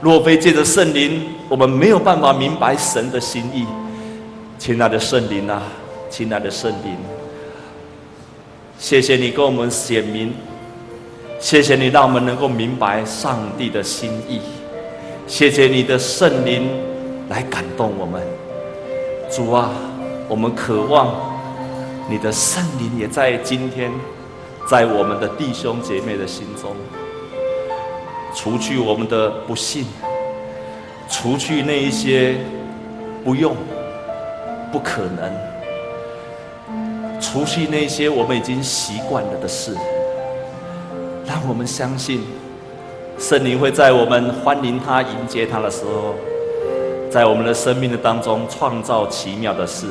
[0.00, 3.64] 若非借着圣灵，我们没有办法明白神的心意。
[4.58, 5.62] 亲爱的圣灵啊，
[6.10, 6.96] 亲爱的圣灵，
[8.76, 10.34] 谢谢你给我们显明，
[11.38, 14.40] 谢谢你让我们能够明白上帝的心意。
[15.30, 16.68] 谢谢你的圣灵
[17.28, 18.20] 来感动我们，
[19.30, 19.70] 主啊，
[20.28, 21.14] 我们渴望
[22.08, 23.92] 你的圣灵也在今天，
[24.68, 26.74] 在我们的弟兄姐妹的心中，
[28.34, 29.86] 除去我们的不信，
[31.08, 32.34] 除去那一些
[33.24, 33.54] 不用、
[34.72, 35.32] 不可能，
[37.20, 39.76] 除去那些我们已经习惯了的事，
[41.24, 42.24] 让我们相信。
[43.20, 46.14] 圣灵会在我们欢迎他、迎接他的时候，
[47.10, 49.86] 在我们的生命的当中创造奇妙的事。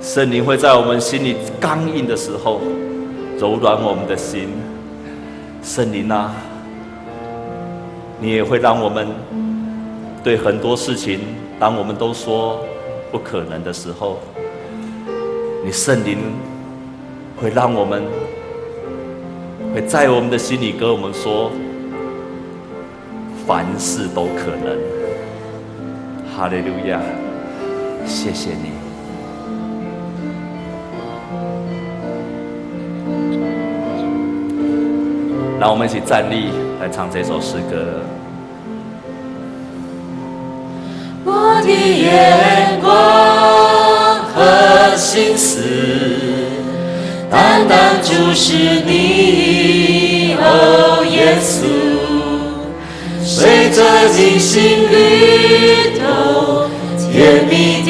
[0.00, 2.62] 圣灵会在我们心里刚硬的时候
[3.38, 4.48] 柔软我们的心。
[5.62, 6.34] 圣灵啊，
[8.18, 9.06] 你也会让我们
[10.24, 11.20] 对很多事情，
[11.60, 12.58] 当我们都说
[13.12, 14.18] 不可能的时候，
[15.62, 16.16] 你圣灵
[17.36, 18.02] 会让我们。
[19.74, 21.50] 会在我们的心里跟我们说：
[23.44, 24.78] 凡事都可能。
[26.32, 27.00] 哈利路亚，
[28.06, 28.70] 谢谢你。
[35.58, 38.00] 让我们一起站立，来唱这首诗歌。
[41.24, 42.92] 我的眼光
[44.34, 45.62] 和心思，
[47.28, 49.53] 单单注视你。
[51.44, 51.52] 稣，
[53.22, 53.78] 随着
[54.16, 54.96] 你心律
[55.98, 56.02] 动，
[56.96, 57.52] 甜蜜
[57.82, 57.88] 的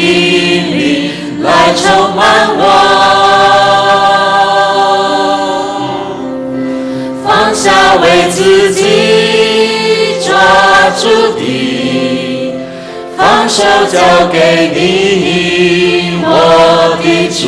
[0.75, 1.83] 灵来充
[2.17, 2.19] 满
[2.59, 2.61] 我，
[7.25, 8.81] 放下为自己
[10.27, 10.27] 抓
[11.01, 11.03] 住
[11.38, 11.40] 的。
[13.17, 13.62] 放手
[13.93, 13.97] 交
[14.33, 14.37] 给
[14.75, 16.29] 你，我
[17.01, 17.43] 的主，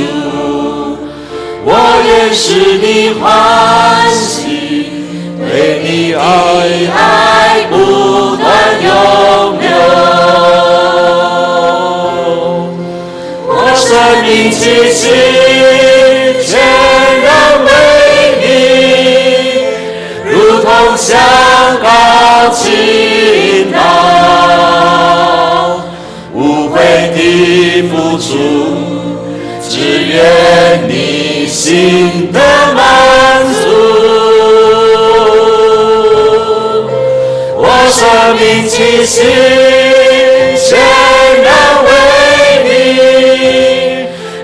[1.64, 1.69] 我
[2.07, 2.87] 愿使你
[3.21, 3.25] 欢
[4.14, 4.36] 喜，
[6.16, 6.22] 对
[6.79, 7.74] 你的爱不
[8.37, 8.44] 断
[8.83, 8.88] 永
[9.61, 9.64] 留。
[13.48, 13.87] 我生
[14.24, 14.59] 命气
[14.90, 15.00] 息
[16.42, 16.48] 全
[17.22, 17.29] 然
[17.66, 17.68] 为
[18.40, 18.44] 你，
[20.24, 21.07] 如同香
[21.83, 21.87] 膏
[22.50, 22.64] 倾
[23.70, 23.76] 倒。
[27.12, 27.18] 的
[27.88, 28.29] 付出，
[29.68, 29.70] 只
[30.05, 30.14] 愿
[30.88, 32.38] 你心的
[32.74, 32.79] 满
[37.90, 39.22] 生命气息
[40.57, 40.79] 全
[41.42, 41.53] 然
[41.85, 41.88] 为
[42.64, 42.68] 你，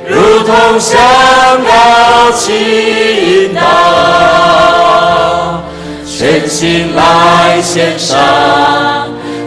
[0.07, 0.13] 如
[0.45, 0.91] 同香
[1.65, 1.71] 膏
[2.33, 3.61] 倾倒，
[6.07, 8.19] 全心来献上。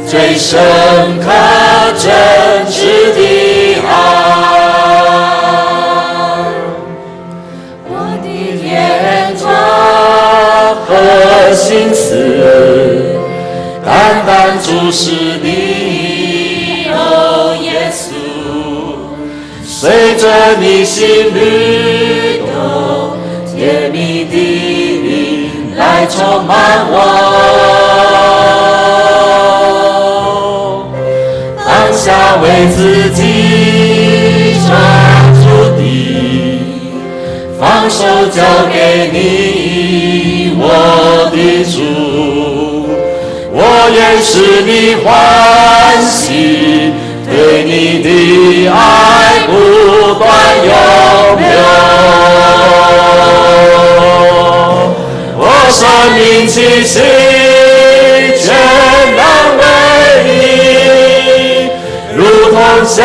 [0.08, 0.60] 最深
[1.20, 1.32] 刻
[20.96, 21.04] 心
[21.36, 23.18] 律动，
[23.54, 24.34] 甜蜜的
[25.04, 26.94] 灵来充满我。
[31.58, 34.70] 放下为自己抓
[35.44, 35.44] 住
[35.76, 35.82] 的，
[37.60, 40.64] 放手交给你，我
[41.30, 41.76] 的主，
[43.52, 43.60] 我
[43.94, 45.06] 愿使你欢
[46.02, 46.94] 喜，
[47.46, 48.10] 对你的
[48.70, 49.54] 爱不
[50.16, 50.26] 断
[50.66, 50.72] 永
[51.38, 51.46] 留。
[55.38, 55.78] 我生
[56.16, 56.94] 命气息
[58.42, 58.46] 全
[59.16, 59.22] 然
[59.60, 59.64] 为
[60.26, 60.28] 你。
[62.16, 62.98] 如同香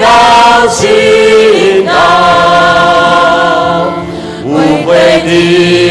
[0.00, 0.04] 膏
[0.68, 0.80] 倾
[1.84, 1.92] 倒，
[4.42, 4.48] 无
[4.86, 4.88] 悔
[5.26, 5.28] 的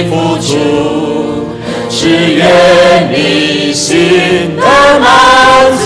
[0.10, 0.50] 付出，
[1.88, 1.94] 只
[2.34, 2.42] 愿
[3.14, 4.64] 你心的
[5.00, 5.06] 满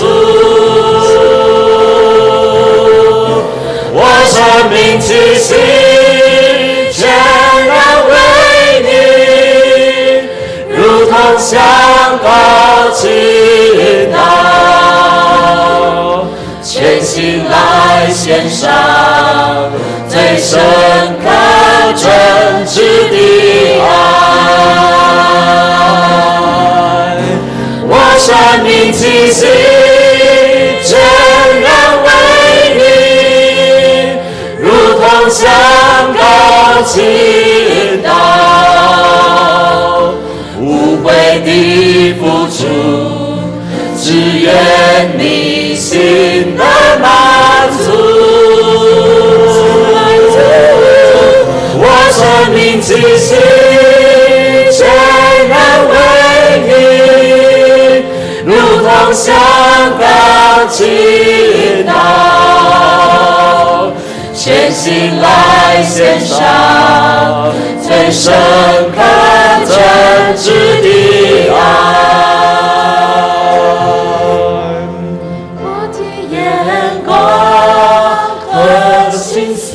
[11.50, 11.58] 如同香
[12.22, 12.28] 膏
[12.94, 13.10] 倾
[14.12, 14.18] 倒。
[16.62, 18.70] 全心来献上
[20.08, 20.60] 最深
[21.20, 21.28] 刻
[21.96, 22.06] 真
[22.64, 22.76] 挚
[23.10, 23.16] 的
[23.80, 23.84] 爱，
[27.88, 28.28] 我生
[28.62, 29.40] 命气息
[30.84, 30.90] 全
[31.62, 31.68] 然
[32.04, 32.08] 为
[32.78, 32.80] 你，
[34.58, 34.64] 如
[35.00, 35.42] 同香
[36.14, 36.20] 膏
[36.84, 36.94] 倾
[41.44, 42.58] 的付出，
[43.96, 44.04] 只
[44.40, 44.48] 愿
[45.18, 45.60] 你。
[45.80, 46.62] 心的
[47.00, 47.06] 满
[47.70, 47.90] 足，
[51.82, 52.20] 我生
[52.54, 53.28] 命气息
[54.70, 54.78] 全
[55.48, 55.52] 然
[55.90, 55.92] 为
[56.68, 56.70] 你，
[58.44, 58.48] 如
[58.82, 59.26] 同香
[59.98, 60.02] 膏
[60.68, 60.78] 倾
[61.86, 61.90] 倒，
[64.72, 67.52] 心来献上
[67.82, 68.32] 最深
[68.94, 69.02] 刻
[69.66, 69.74] 真
[70.36, 70.46] 挚
[70.80, 70.86] 的
[71.52, 71.58] 爱。
[75.58, 75.98] 我的
[76.30, 76.34] 眼
[77.04, 77.08] 光
[78.50, 78.50] 和
[79.16, 79.66] 心思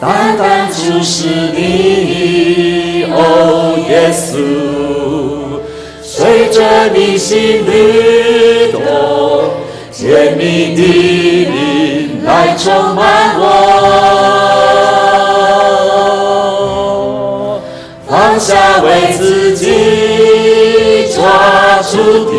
[0.00, 1.16] 单单注视
[1.54, 3.16] 你，哦，
[3.88, 4.32] 耶稣，
[6.02, 6.56] 随着
[6.94, 8.80] 你心律动，
[9.92, 10.80] 甜蜜的
[11.50, 12.94] 灵来充
[18.98, 19.64] 为自己
[21.14, 21.22] 抓
[21.82, 22.32] 住的，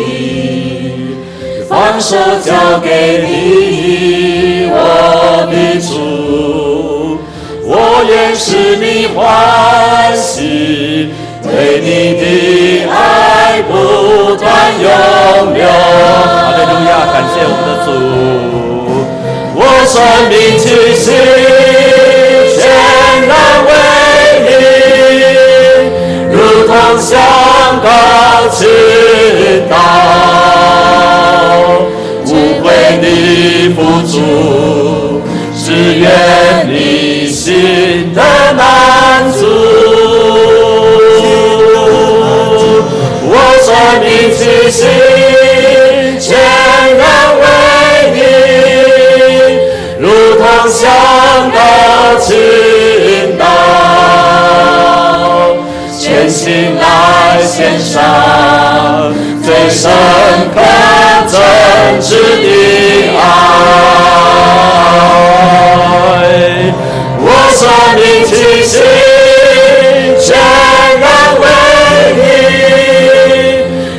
[1.68, 7.18] 放手交给你，我的主。
[7.64, 11.10] 我愿使你欢喜，
[11.42, 11.88] 对你
[12.20, 12.22] 的
[12.90, 14.50] 爱不断
[14.82, 14.84] 永
[15.54, 15.64] 留。
[15.64, 17.88] 哈利路亚，感谢我们的主。
[19.54, 19.94] 我生
[20.28, 21.04] 命气息
[22.56, 22.60] 全
[23.28, 23.30] 然
[26.98, 27.18] 向
[27.82, 27.88] 高
[28.50, 28.66] 祈
[29.70, 29.72] 祷，
[32.26, 32.28] 无
[32.62, 32.64] 悔
[33.00, 33.04] 的
[33.74, 34.14] 付出，
[35.56, 36.04] 只愿
[36.68, 36.74] 你
[37.28, 38.18] 心的
[38.56, 38.60] 满
[39.32, 39.40] 足。
[43.32, 43.34] 我
[43.64, 43.68] 生
[44.00, 44.38] 命气
[44.70, 44.78] 息
[57.42, 59.12] 献上
[59.42, 59.90] 最深
[60.54, 60.60] 刻
[61.26, 61.38] 真
[62.00, 62.08] 挚
[62.42, 62.48] 的
[63.18, 63.20] 爱，
[67.18, 67.60] 我生
[67.96, 68.30] 命气
[68.62, 68.72] 息
[70.20, 70.28] 全
[71.00, 71.04] 然
[71.40, 71.42] 为
[72.16, 72.18] 你，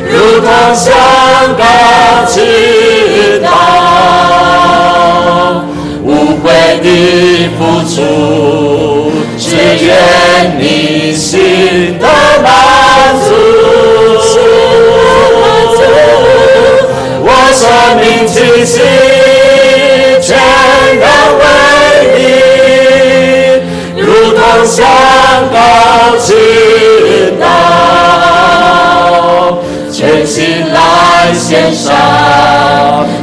[0.08, 0.86] 如同向
[1.58, 1.62] 高
[2.28, 2.34] 倾
[3.42, 3.48] 倒，
[6.04, 6.08] 无
[6.44, 6.46] 悔
[6.82, 6.86] 的
[7.58, 7.98] 付出，
[9.38, 9.46] 只
[9.84, 9.90] 愿
[10.60, 10.62] 你
[11.14, 12.06] 心的
[12.44, 12.81] 满。
[13.20, 13.28] 足。
[17.24, 17.64] 我生
[18.00, 18.34] 命气
[18.66, 18.74] 息
[20.22, 20.30] 全
[21.00, 21.06] 然
[21.40, 21.44] 为
[22.16, 22.20] 你，
[24.02, 24.78] 如同向
[25.52, 25.56] 高
[26.18, 26.30] 倾
[27.40, 27.44] 倒，
[29.92, 30.78] 全心来
[31.34, 31.86] 献上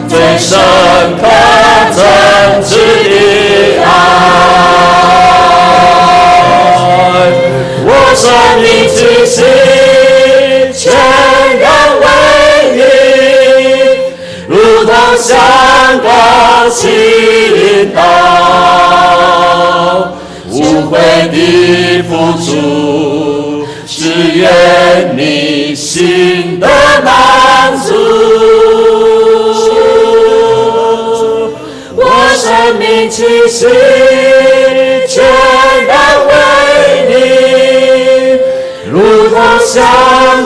[0.09, 0.59] 最深
[1.21, 1.23] 刻
[1.95, 1.99] 真
[2.63, 2.71] 挚
[3.11, 3.15] 的
[3.85, 3.87] 爱。
[8.29, 9.41] 生命之息
[10.75, 10.93] 全
[11.59, 11.67] 然
[11.99, 12.05] 为
[12.77, 12.83] 你，
[14.47, 14.53] 如
[14.85, 15.29] 同向
[16.01, 17.99] 高倾倒，
[20.51, 20.53] 无
[20.91, 20.93] 悔
[21.33, 21.37] 的
[22.03, 22.11] 付
[22.45, 22.47] 出，
[23.87, 23.97] 只
[24.35, 26.69] 愿你心的
[27.03, 27.95] 满足。
[31.97, 32.03] 我
[32.37, 33.67] 生命气息
[39.69, 39.85] 向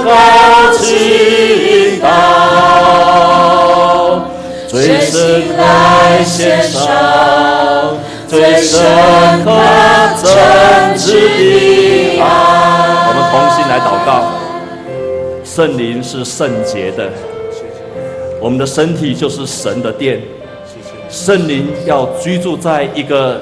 [0.05, 0.11] 高
[0.79, 2.09] 倾倒，
[4.67, 6.83] 最深来献上
[8.27, 8.81] 最深
[9.45, 9.49] 刻
[10.25, 10.27] 真
[10.99, 11.07] 挚
[12.17, 12.25] 的爱。
[13.07, 14.11] 我们同心来祷告。
[15.45, 17.09] 圣灵是圣洁的，
[18.41, 20.21] 我们的身体就是神的殿。
[21.09, 23.41] 圣灵要居住在一个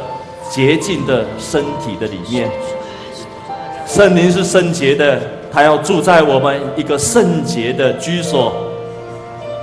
[0.51, 2.51] 洁净的身体的里面。
[3.91, 5.19] 圣灵是圣洁的，
[5.51, 8.53] 他要住在我们一个圣洁的居所。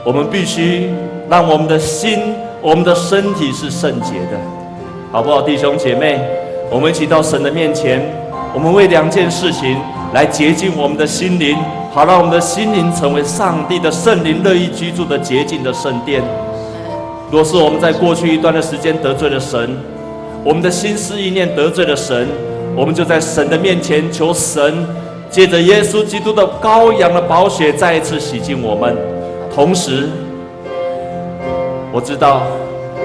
[0.03, 0.89] 我们必须
[1.29, 4.37] 让我们的心、我们的身体是圣洁的，
[5.13, 6.19] 好不好，弟兄姐妹？
[6.69, 8.01] 我们一起到神的面前，
[8.53, 9.77] 我们为两件事情
[10.13, 11.55] 来洁净我们的心灵，
[11.93, 16.21] 好让我们的心灵成为上帝的圣灵乐意居住的洁净的圣殿。
[17.31, 19.77] 若是我们在过去一段的时间得罪了神，
[20.43, 22.27] 我们的心思意念得罪了神，
[22.77, 24.85] 我们就在神的面前求神，
[25.31, 28.95] 借着耶稣基督的羔羊的宝血，再一次洗净我们。
[29.53, 30.07] 同时，
[31.91, 32.43] 我知道，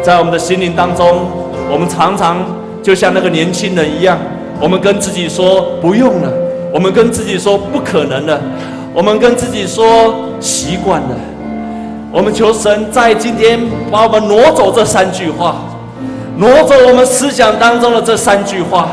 [0.02, 1.26] 在我们的心灵当中，
[1.70, 2.44] 我们常常
[2.82, 4.18] 就像那个年轻人一样，
[4.60, 6.30] 我们跟自己说不用了，
[6.70, 8.38] 我们跟自己说不可能了，
[8.92, 11.16] 我们跟自己说习惯了。
[12.12, 13.58] 我们求神在今天
[13.90, 15.56] 把我们挪走这三句话，
[16.36, 18.90] 挪走我们思想当中的这三句话。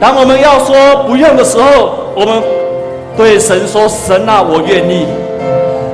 [0.00, 2.42] 当我们要说不用的时候，我们
[3.16, 5.06] 对神说：“神啊，我愿意。”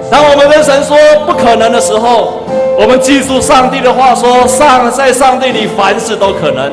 [0.09, 0.97] 当我们跟神说
[1.27, 2.41] 不可能的时候，
[2.79, 6.71] 我们记住上帝的话说：“上在上帝里凡事都可能。”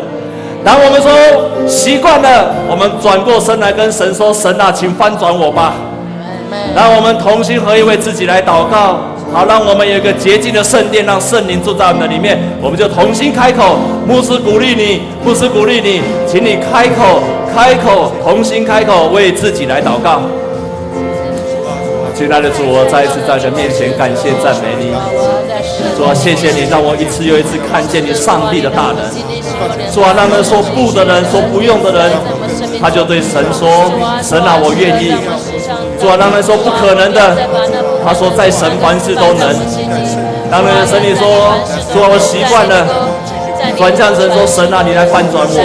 [0.64, 5.74] 当我们说习惯了，我们转过身来跟神说：“神啊，请翻转我吧。”
[6.76, 9.00] 让我们同心合意为自己来祷告。
[9.34, 12.38] 好，让我们有一个洁净的圣殿，让圣灵住在我们的里面。
[12.62, 17.24] 我们就同心开口，牧师鼓励你，牧师鼓励你，请你开口，
[17.54, 20.22] 开口，同心开口，为自己来祷告。
[22.14, 24.94] 亲爱的主，我再一次在你的面前感谢赞美你。
[25.98, 29.02] 主啊，谢谢你让我一次又一次看见你上帝的大能。
[29.90, 32.12] 主啊，让那说不的人，说不用的人，
[32.80, 33.90] 他就对神说
[34.22, 35.10] ：“神啊，我愿意。”
[36.00, 37.36] 主啊，让那说不可能的。
[38.06, 39.50] 他说：“在神凡事都能。”
[40.52, 41.54] 当然，神你说
[41.92, 42.86] ：“主啊，我习惯了。”
[43.78, 45.58] 转向神说：“神啊，你来翻转我。”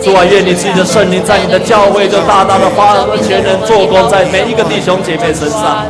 [0.00, 5.84] 主啊，愿你自己的圣灵在你的教会就大大的发全能做工在每一个弟兄姐妹身上。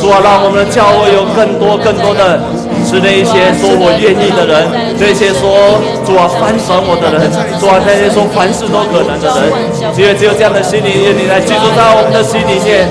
[0.00, 2.40] 主啊，让我们的教会有更多更多的，
[2.84, 4.66] 是那一些说我愿意的人，
[4.98, 9.52] 那些说主啊翻转我的人，主啊那些说凡事都可能的人。
[9.94, 12.88] 只有只有这样的心灵，愿你来居住在我们的心里面，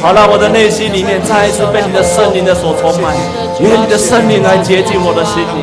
[0.00, 3.14] 好让我的内心里面再一次被你的圣灵的所充满。
[3.62, 5.62] 愿你的圣灵来洁净我的心灵。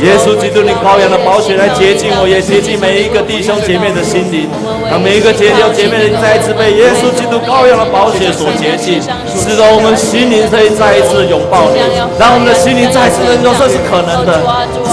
[0.00, 4.48] 耶稣基督，你羔羊的宝血来洁净我，也洁净每一个弟兄姐妹的心灵。
[4.88, 9.02] 让每一个弟兄姐妹再一次被耶稣基督羔羊的宝血所洁净，
[9.34, 11.82] 使得我们心灵可以再一次拥抱你，
[12.18, 14.40] 让我们的心灵再次认同这是可能的。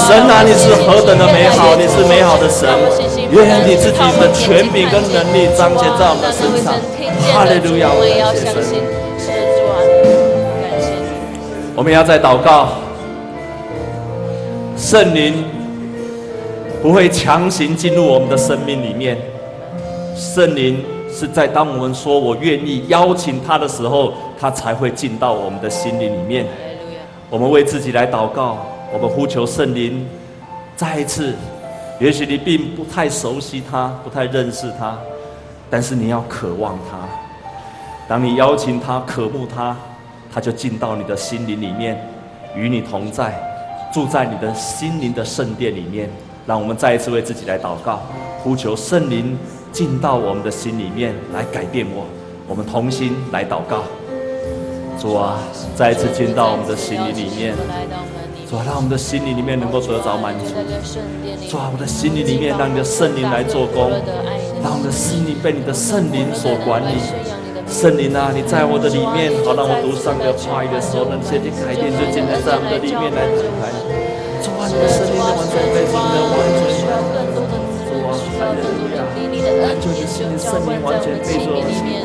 [0.09, 2.67] 神啊，你是何等的美好，你是美好的神。
[3.31, 6.73] 愿你自己的权柄跟能力彰显在我们的身上。
[7.31, 8.96] 哈利路亚，我们要相信。
[11.77, 12.69] 我们要在祷告，
[14.75, 15.45] 圣灵
[16.81, 19.15] 不会强行进入我们的生命里面。
[20.15, 26.47] 圣灵是在当我们说我愿意邀请他的时候，他才会进到我们的心灵里面。
[27.29, 28.57] 我们为自己来祷告，
[28.91, 30.03] 我们呼求圣灵
[30.75, 31.35] 再一次。
[31.99, 34.97] 也许你并不太熟悉他，不太认识他，
[35.69, 36.97] 但是你要渴望他。
[38.07, 39.77] 当你邀请他、渴慕他。
[40.33, 41.99] 他就进到你的心灵里面，
[42.55, 43.33] 与你同在，
[43.93, 46.09] 住在你的心灵的圣殿里面。
[46.45, 48.01] 让我们再一次为自己来祷告，
[48.41, 49.37] 呼求圣灵
[49.73, 52.05] 进到我们的心里面来改变我。
[52.47, 53.83] 我们同心来祷告，
[54.97, 55.39] 主啊，
[55.75, 57.53] 再一次进到我们的心灵里面。
[58.49, 60.45] 主啊，让我们的心灵里面能够得着满足。
[61.49, 63.91] 主啊，我们的心灵里面让你的圣灵来做工，
[64.63, 66.95] 让我们的心灵被你的圣灵所管理。
[67.69, 73.69] 圣灵啊，你在我的里面，好让我读上的话语的时候，那些的改变就进来在我们的里面来展开。
[74.41, 77.53] 主啊，你的圣灵的完全被你的完全需要更多的
[77.85, 78.97] 主啊，需要更多的
[79.29, 80.25] 力量的就你圣
[80.65, 82.01] 灵完全被我们里面，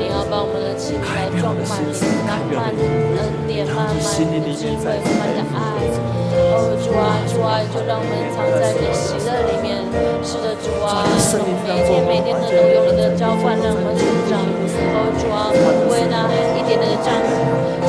[0.00, 1.76] 你要把我们的心来装满，
[2.24, 6.21] 满满恩典，满满智慧，满满的爱。
[6.52, 9.80] 哦，主啊，主啊，就让我们藏在你喜乐里面。
[10.22, 14.36] 是的，主啊，我们每天每天都能有你的浇灌，让我们成长。
[14.92, 17.12] 哦主啊，不为那一点点的账，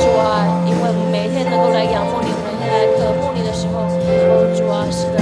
[0.00, 5.20] 主啊，因为我们每天能够来仰慕你，每天来渴慕你的时候，哦主啊，是的，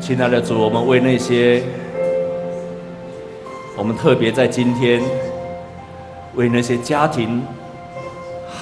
[0.00, 1.62] 亲爱的主，我们为那些
[3.76, 5.00] 我们特别在今天
[6.34, 7.42] 为那些家庭。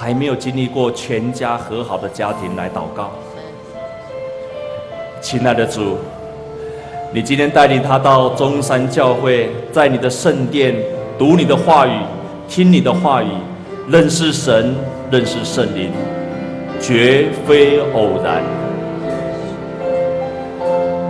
[0.00, 3.10] 还没有经历过全家和好的家庭来祷告，
[5.20, 5.96] 亲爱的主，
[7.12, 10.72] 你今天带领他到中山教会，在你的圣殿
[11.18, 11.90] 读你的话语，
[12.46, 13.28] 听你的话语，
[13.88, 14.72] 认识神，
[15.10, 15.90] 认识圣灵，
[16.80, 18.57] 绝非偶然。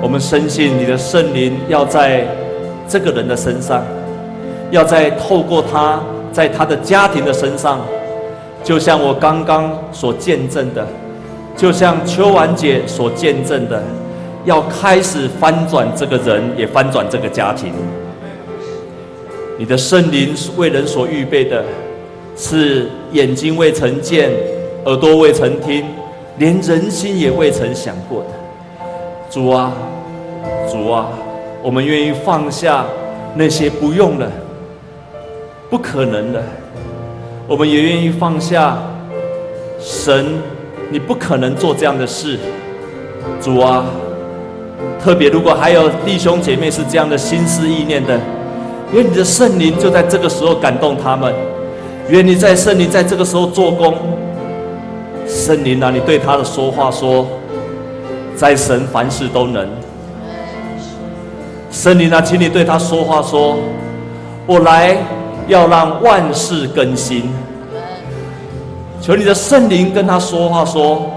[0.00, 2.24] 我们深信你的圣灵要在
[2.88, 3.82] 这个人的身上，
[4.70, 6.00] 要在透过他，
[6.32, 7.80] 在他的家庭的身上。
[8.62, 10.86] 就像我刚刚所见证的，
[11.56, 13.82] 就像秋婉姐所见证的，
[14.44, 17.72] 要开始翻转这个人，也翻转这个家庭。
[19.58, 21.64] 你的圣灵为人所预备的，
[22.36, 24.30] 是眼睛未曾见，
[24.84, 25.84] 耳朵未曾听，
[26.38, 28.37] 连人心也未曾想过的。
[29.30, 29.72] 主啊，
[30.70, 31.08] 主啊，
[31.62, 32.86] 我们愿意放下
[33.34, 34.30] 那些不用的、
[35.68, 36.42] 不可能的。
[37.46, 38.78] 我们也愿意放下，
[39.78, 40.26] 神，
[40.90, 42.38] 你不可能做这样的事，
[43.40, 43.84] 主啊，
[44.98, 48.18] 特别如果还有弟兄姐妹是这样的心思意念的，
[48.92, 51.32] 愿你的圣灵就在这个时候感动他们，
[52.08, 53.94] 愿你在圣灵在这个时候做工，
[55.26, 57.26] 圣灵啊，你对他的说话说，
[58.38, 59.68] 在神凡事都能，
[61.70, 63.58] 圣灵啊，请你对他说话说，
[64.46, 64.96] 我来。
[65.48, 67.22] 要让万事更新，
[69.00, 71.10] 求你的圣灵跟他说话，说：“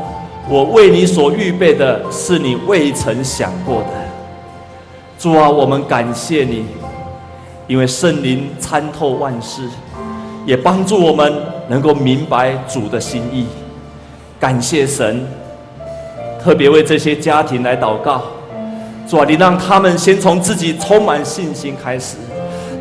[0.48, 3.90] 我为你所预备的是你未曾想过的。”
[5.20, 6.66] 主啊，我们感谢你，
[7.68, 9.64] 因为圣灵参透万事，
[10.46, 11.30] 也帮助我们
[11.68, 13.48] 能够明白主的心意。
[14.40, 15.28] 感谢神，
[16.44, 18.22] 特别为这些家庭来祷告。
[19.08, 22.16] 主啊，你让他们先从自己充满信心开始。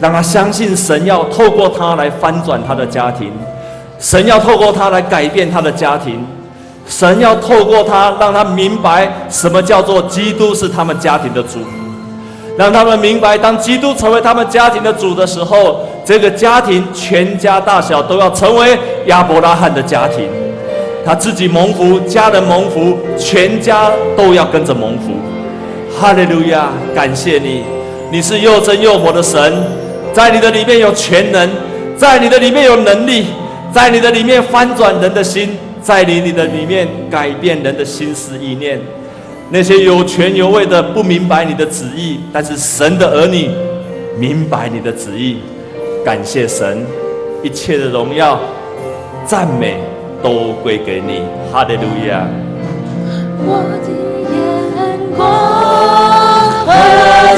[0.01, 3.31] 让他相信神要透过他来翻转他的家庭，
[3.99, 6.25] 神要透过他来改变他的家庭，
[6.87, 11.59] 神要透过他让他明白什么叫做基督是他们家庭的主，
[12.57, 20.27] 让他们明白当基督成为他们家庭的主的时候，这个家庭全家大小都要成为亚伯拉罕的家庭，
[21.11, 25.11] 他自己蒙福，家人蒙福，全家都要跟着蒙福。
[25.93, 26.69] 哈利路亚！
[26.95, 27.65] 感谢你，
[28.13, 29.53] 你是又真又活的神。
[30.13, 31.51] 在你的里面有全能，
[31.97, 33.27] 在你的里面有能力，
[33.73, 38.81] 在你的里面翻转人的心，在你你的里面改变人的心思意念。
[39.49, 43.51] 那些有权有位的不明白你的旨意，但是神的儿女
[44.17, 45.39] 明白你的旨意。
[46.05, 46.87] 感谢神，
[47.43, 48.39] 一切的荣耀、
[49.27, 49.75] 赞美
[50.23, 51.23] 都归给你。
[51.53, 52.27] 哈利路亚。
[53.43, 53.89] 我的
[54.31, 54.37] 眼
[55.17, 55.19] 光
[56.67, 56.69] 和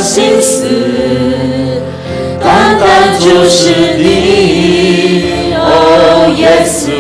[0.01, 0.67] 心思，
[2.43, 3.61] 单单就是
[3.97, 6.91] 你，哦，耶稣，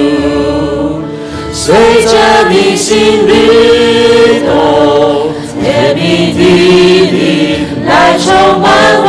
[1.53, 1.74] 随
[2.05, 2.12] 着
[2.49, 3.30] 你心律
[4.47, 4.51] 动，
[5.61, 5.62] 甜
[5.97, 6.01] 蜜
[6.33, 6.41] 的
[7.11, 7.16] 灵
[7.87, 8.24] 来充
[8.61, 8.70] 满
[9.05, 9.09] 我。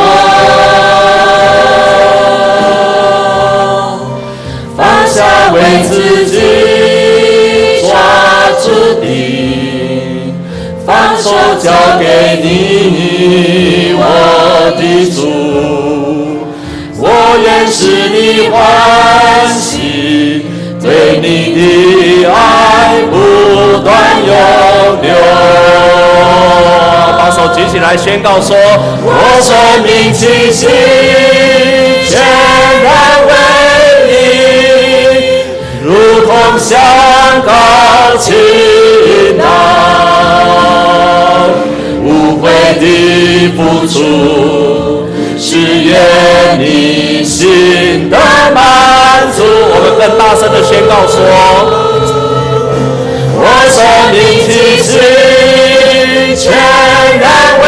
[4.76, 5.56] 放下为
[5.88, 6.34] 自己
[11.64, 12.04] 交给
[12.42, 14.02] 你，我
[14.76, 15.18] 的主，
[16.98, 17.02] 我
[17.42, 18.16] 愿使你
[18.50, 18.54] 欢
[19.48, 20.44] 喜，
[20.82, 20.84] 对
[21.22, 21.24] 你
[21.56, 21.58] 的
[22.30, 23.14] 爱不
[23.82, 23.88] 断
[24.26, 24.28] 永
[25.00, 25.08] 留。
[27.16, 28.54] 把手举起来宣告说：
[29.02, 29.08] 我
[29.40, 30.68] 生命气息
[32.10, 32.12] 全
[32.82, 32.92] 然
[33.26, 33.32] 为
[34.10, 34.12] 你。
[35.82, 35.88] 如
[36.26, 36.70] 同香
[37.46, 37.50] 膏
[38.18, 38.34] 倾
[39.38, 39.44] 倒，
[40.83, 40.83] 无
[42.44, 42.46] 为
[42.78, 42.84] 的
[43.56, 45.46] 付出，是
[45.80, 45.90] 愿
[46.60, 48.16] 你心的
[48.54, 49.42] 满足。
[49.46, 51.16] 我们更大声的宣告说：
[53.36, 53.76] 我生
[54.12, 54.86] 命气息
[56.36, 56.44] 全
[57.18, 57.24] 然
[57.60, 57.64] 为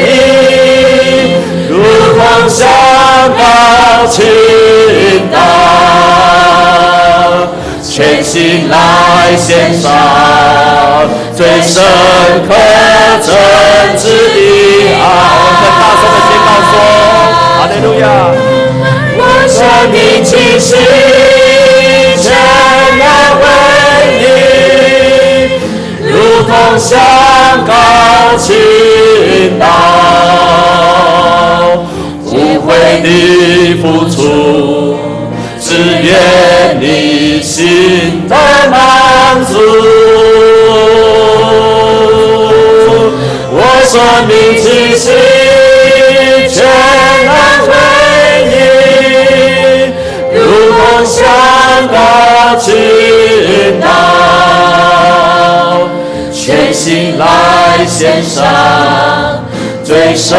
[0.00, 0.08] 你，
[1.68, 1.72] 如
[2.16, 2.56] 同香
[3.36, 3.40] 膏
[4.08, 4.16] 倾
[5.30, 5.36] 倒。
[7.90, 8.74] 全心来
[9.36, 9.90] 献上
[11.36, 11.82] 最深
[12.48, 12.54] 刻
[17.80, 18.06] 路亚！
[19.20, 19.56] 我生
[19.90, 20.76] 命气息
[22.22, 22.26] 全
[22.98, 23.04] 然
[23.40, 23.44] 为
[24.20, 24.22] 你，
[26.06, 26.12] 如
[26.42, 26.88] 同香
[27.66, 27.70] 膏
[28.38, 28.46] 倾
[29.58, 29.62] 倒，
[32.24, 32.66] 无悔
[33.02, 33.06] 的
[33.82, 34.16] 付出。
[35.60, 38.34] 只愿你心的
[38.70, 39.52] 满足，
[43.50, 43.92] 我生
[44.26, 44.64] 命气
[44.96, 45.04] 息
[51.90, 51.96] 香
[52.52, 53.88] 膏倾倒，
[56.32, 57.24] 全心来
[57.86, 58.44] 献上
[59.82, 60.38] 最深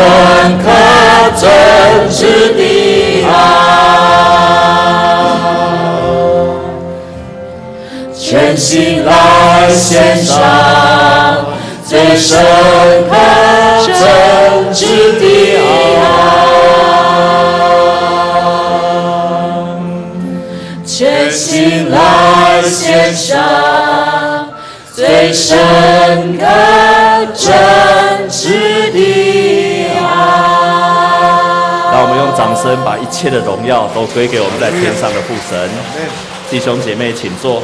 [0.64, 0.70] 刻
[1.36, 1.50] 真
[2.10, 3.30] 挚的爱。
[8.14, 10.38] 全心来献上
[11.84, 12.38] 最深
[13.10, 13.16] 刻
[13.88, 13.96] 真
[14.72, 14.86] 挚
[15.20, 15.24] 的
[15.98, 16.04] 爱，
[21.30, 24.50] 全心来献上
[24.92, 25.56] 最深
[26.40, 26.46] 刻
[27.36, 30.08] 真挚的爱。
[31.92, 35.70] 让我们用掌声把一切的荣耀都归给我们在天上的父神。
[36.50, 37.62] 弟兄姐妹，请坐。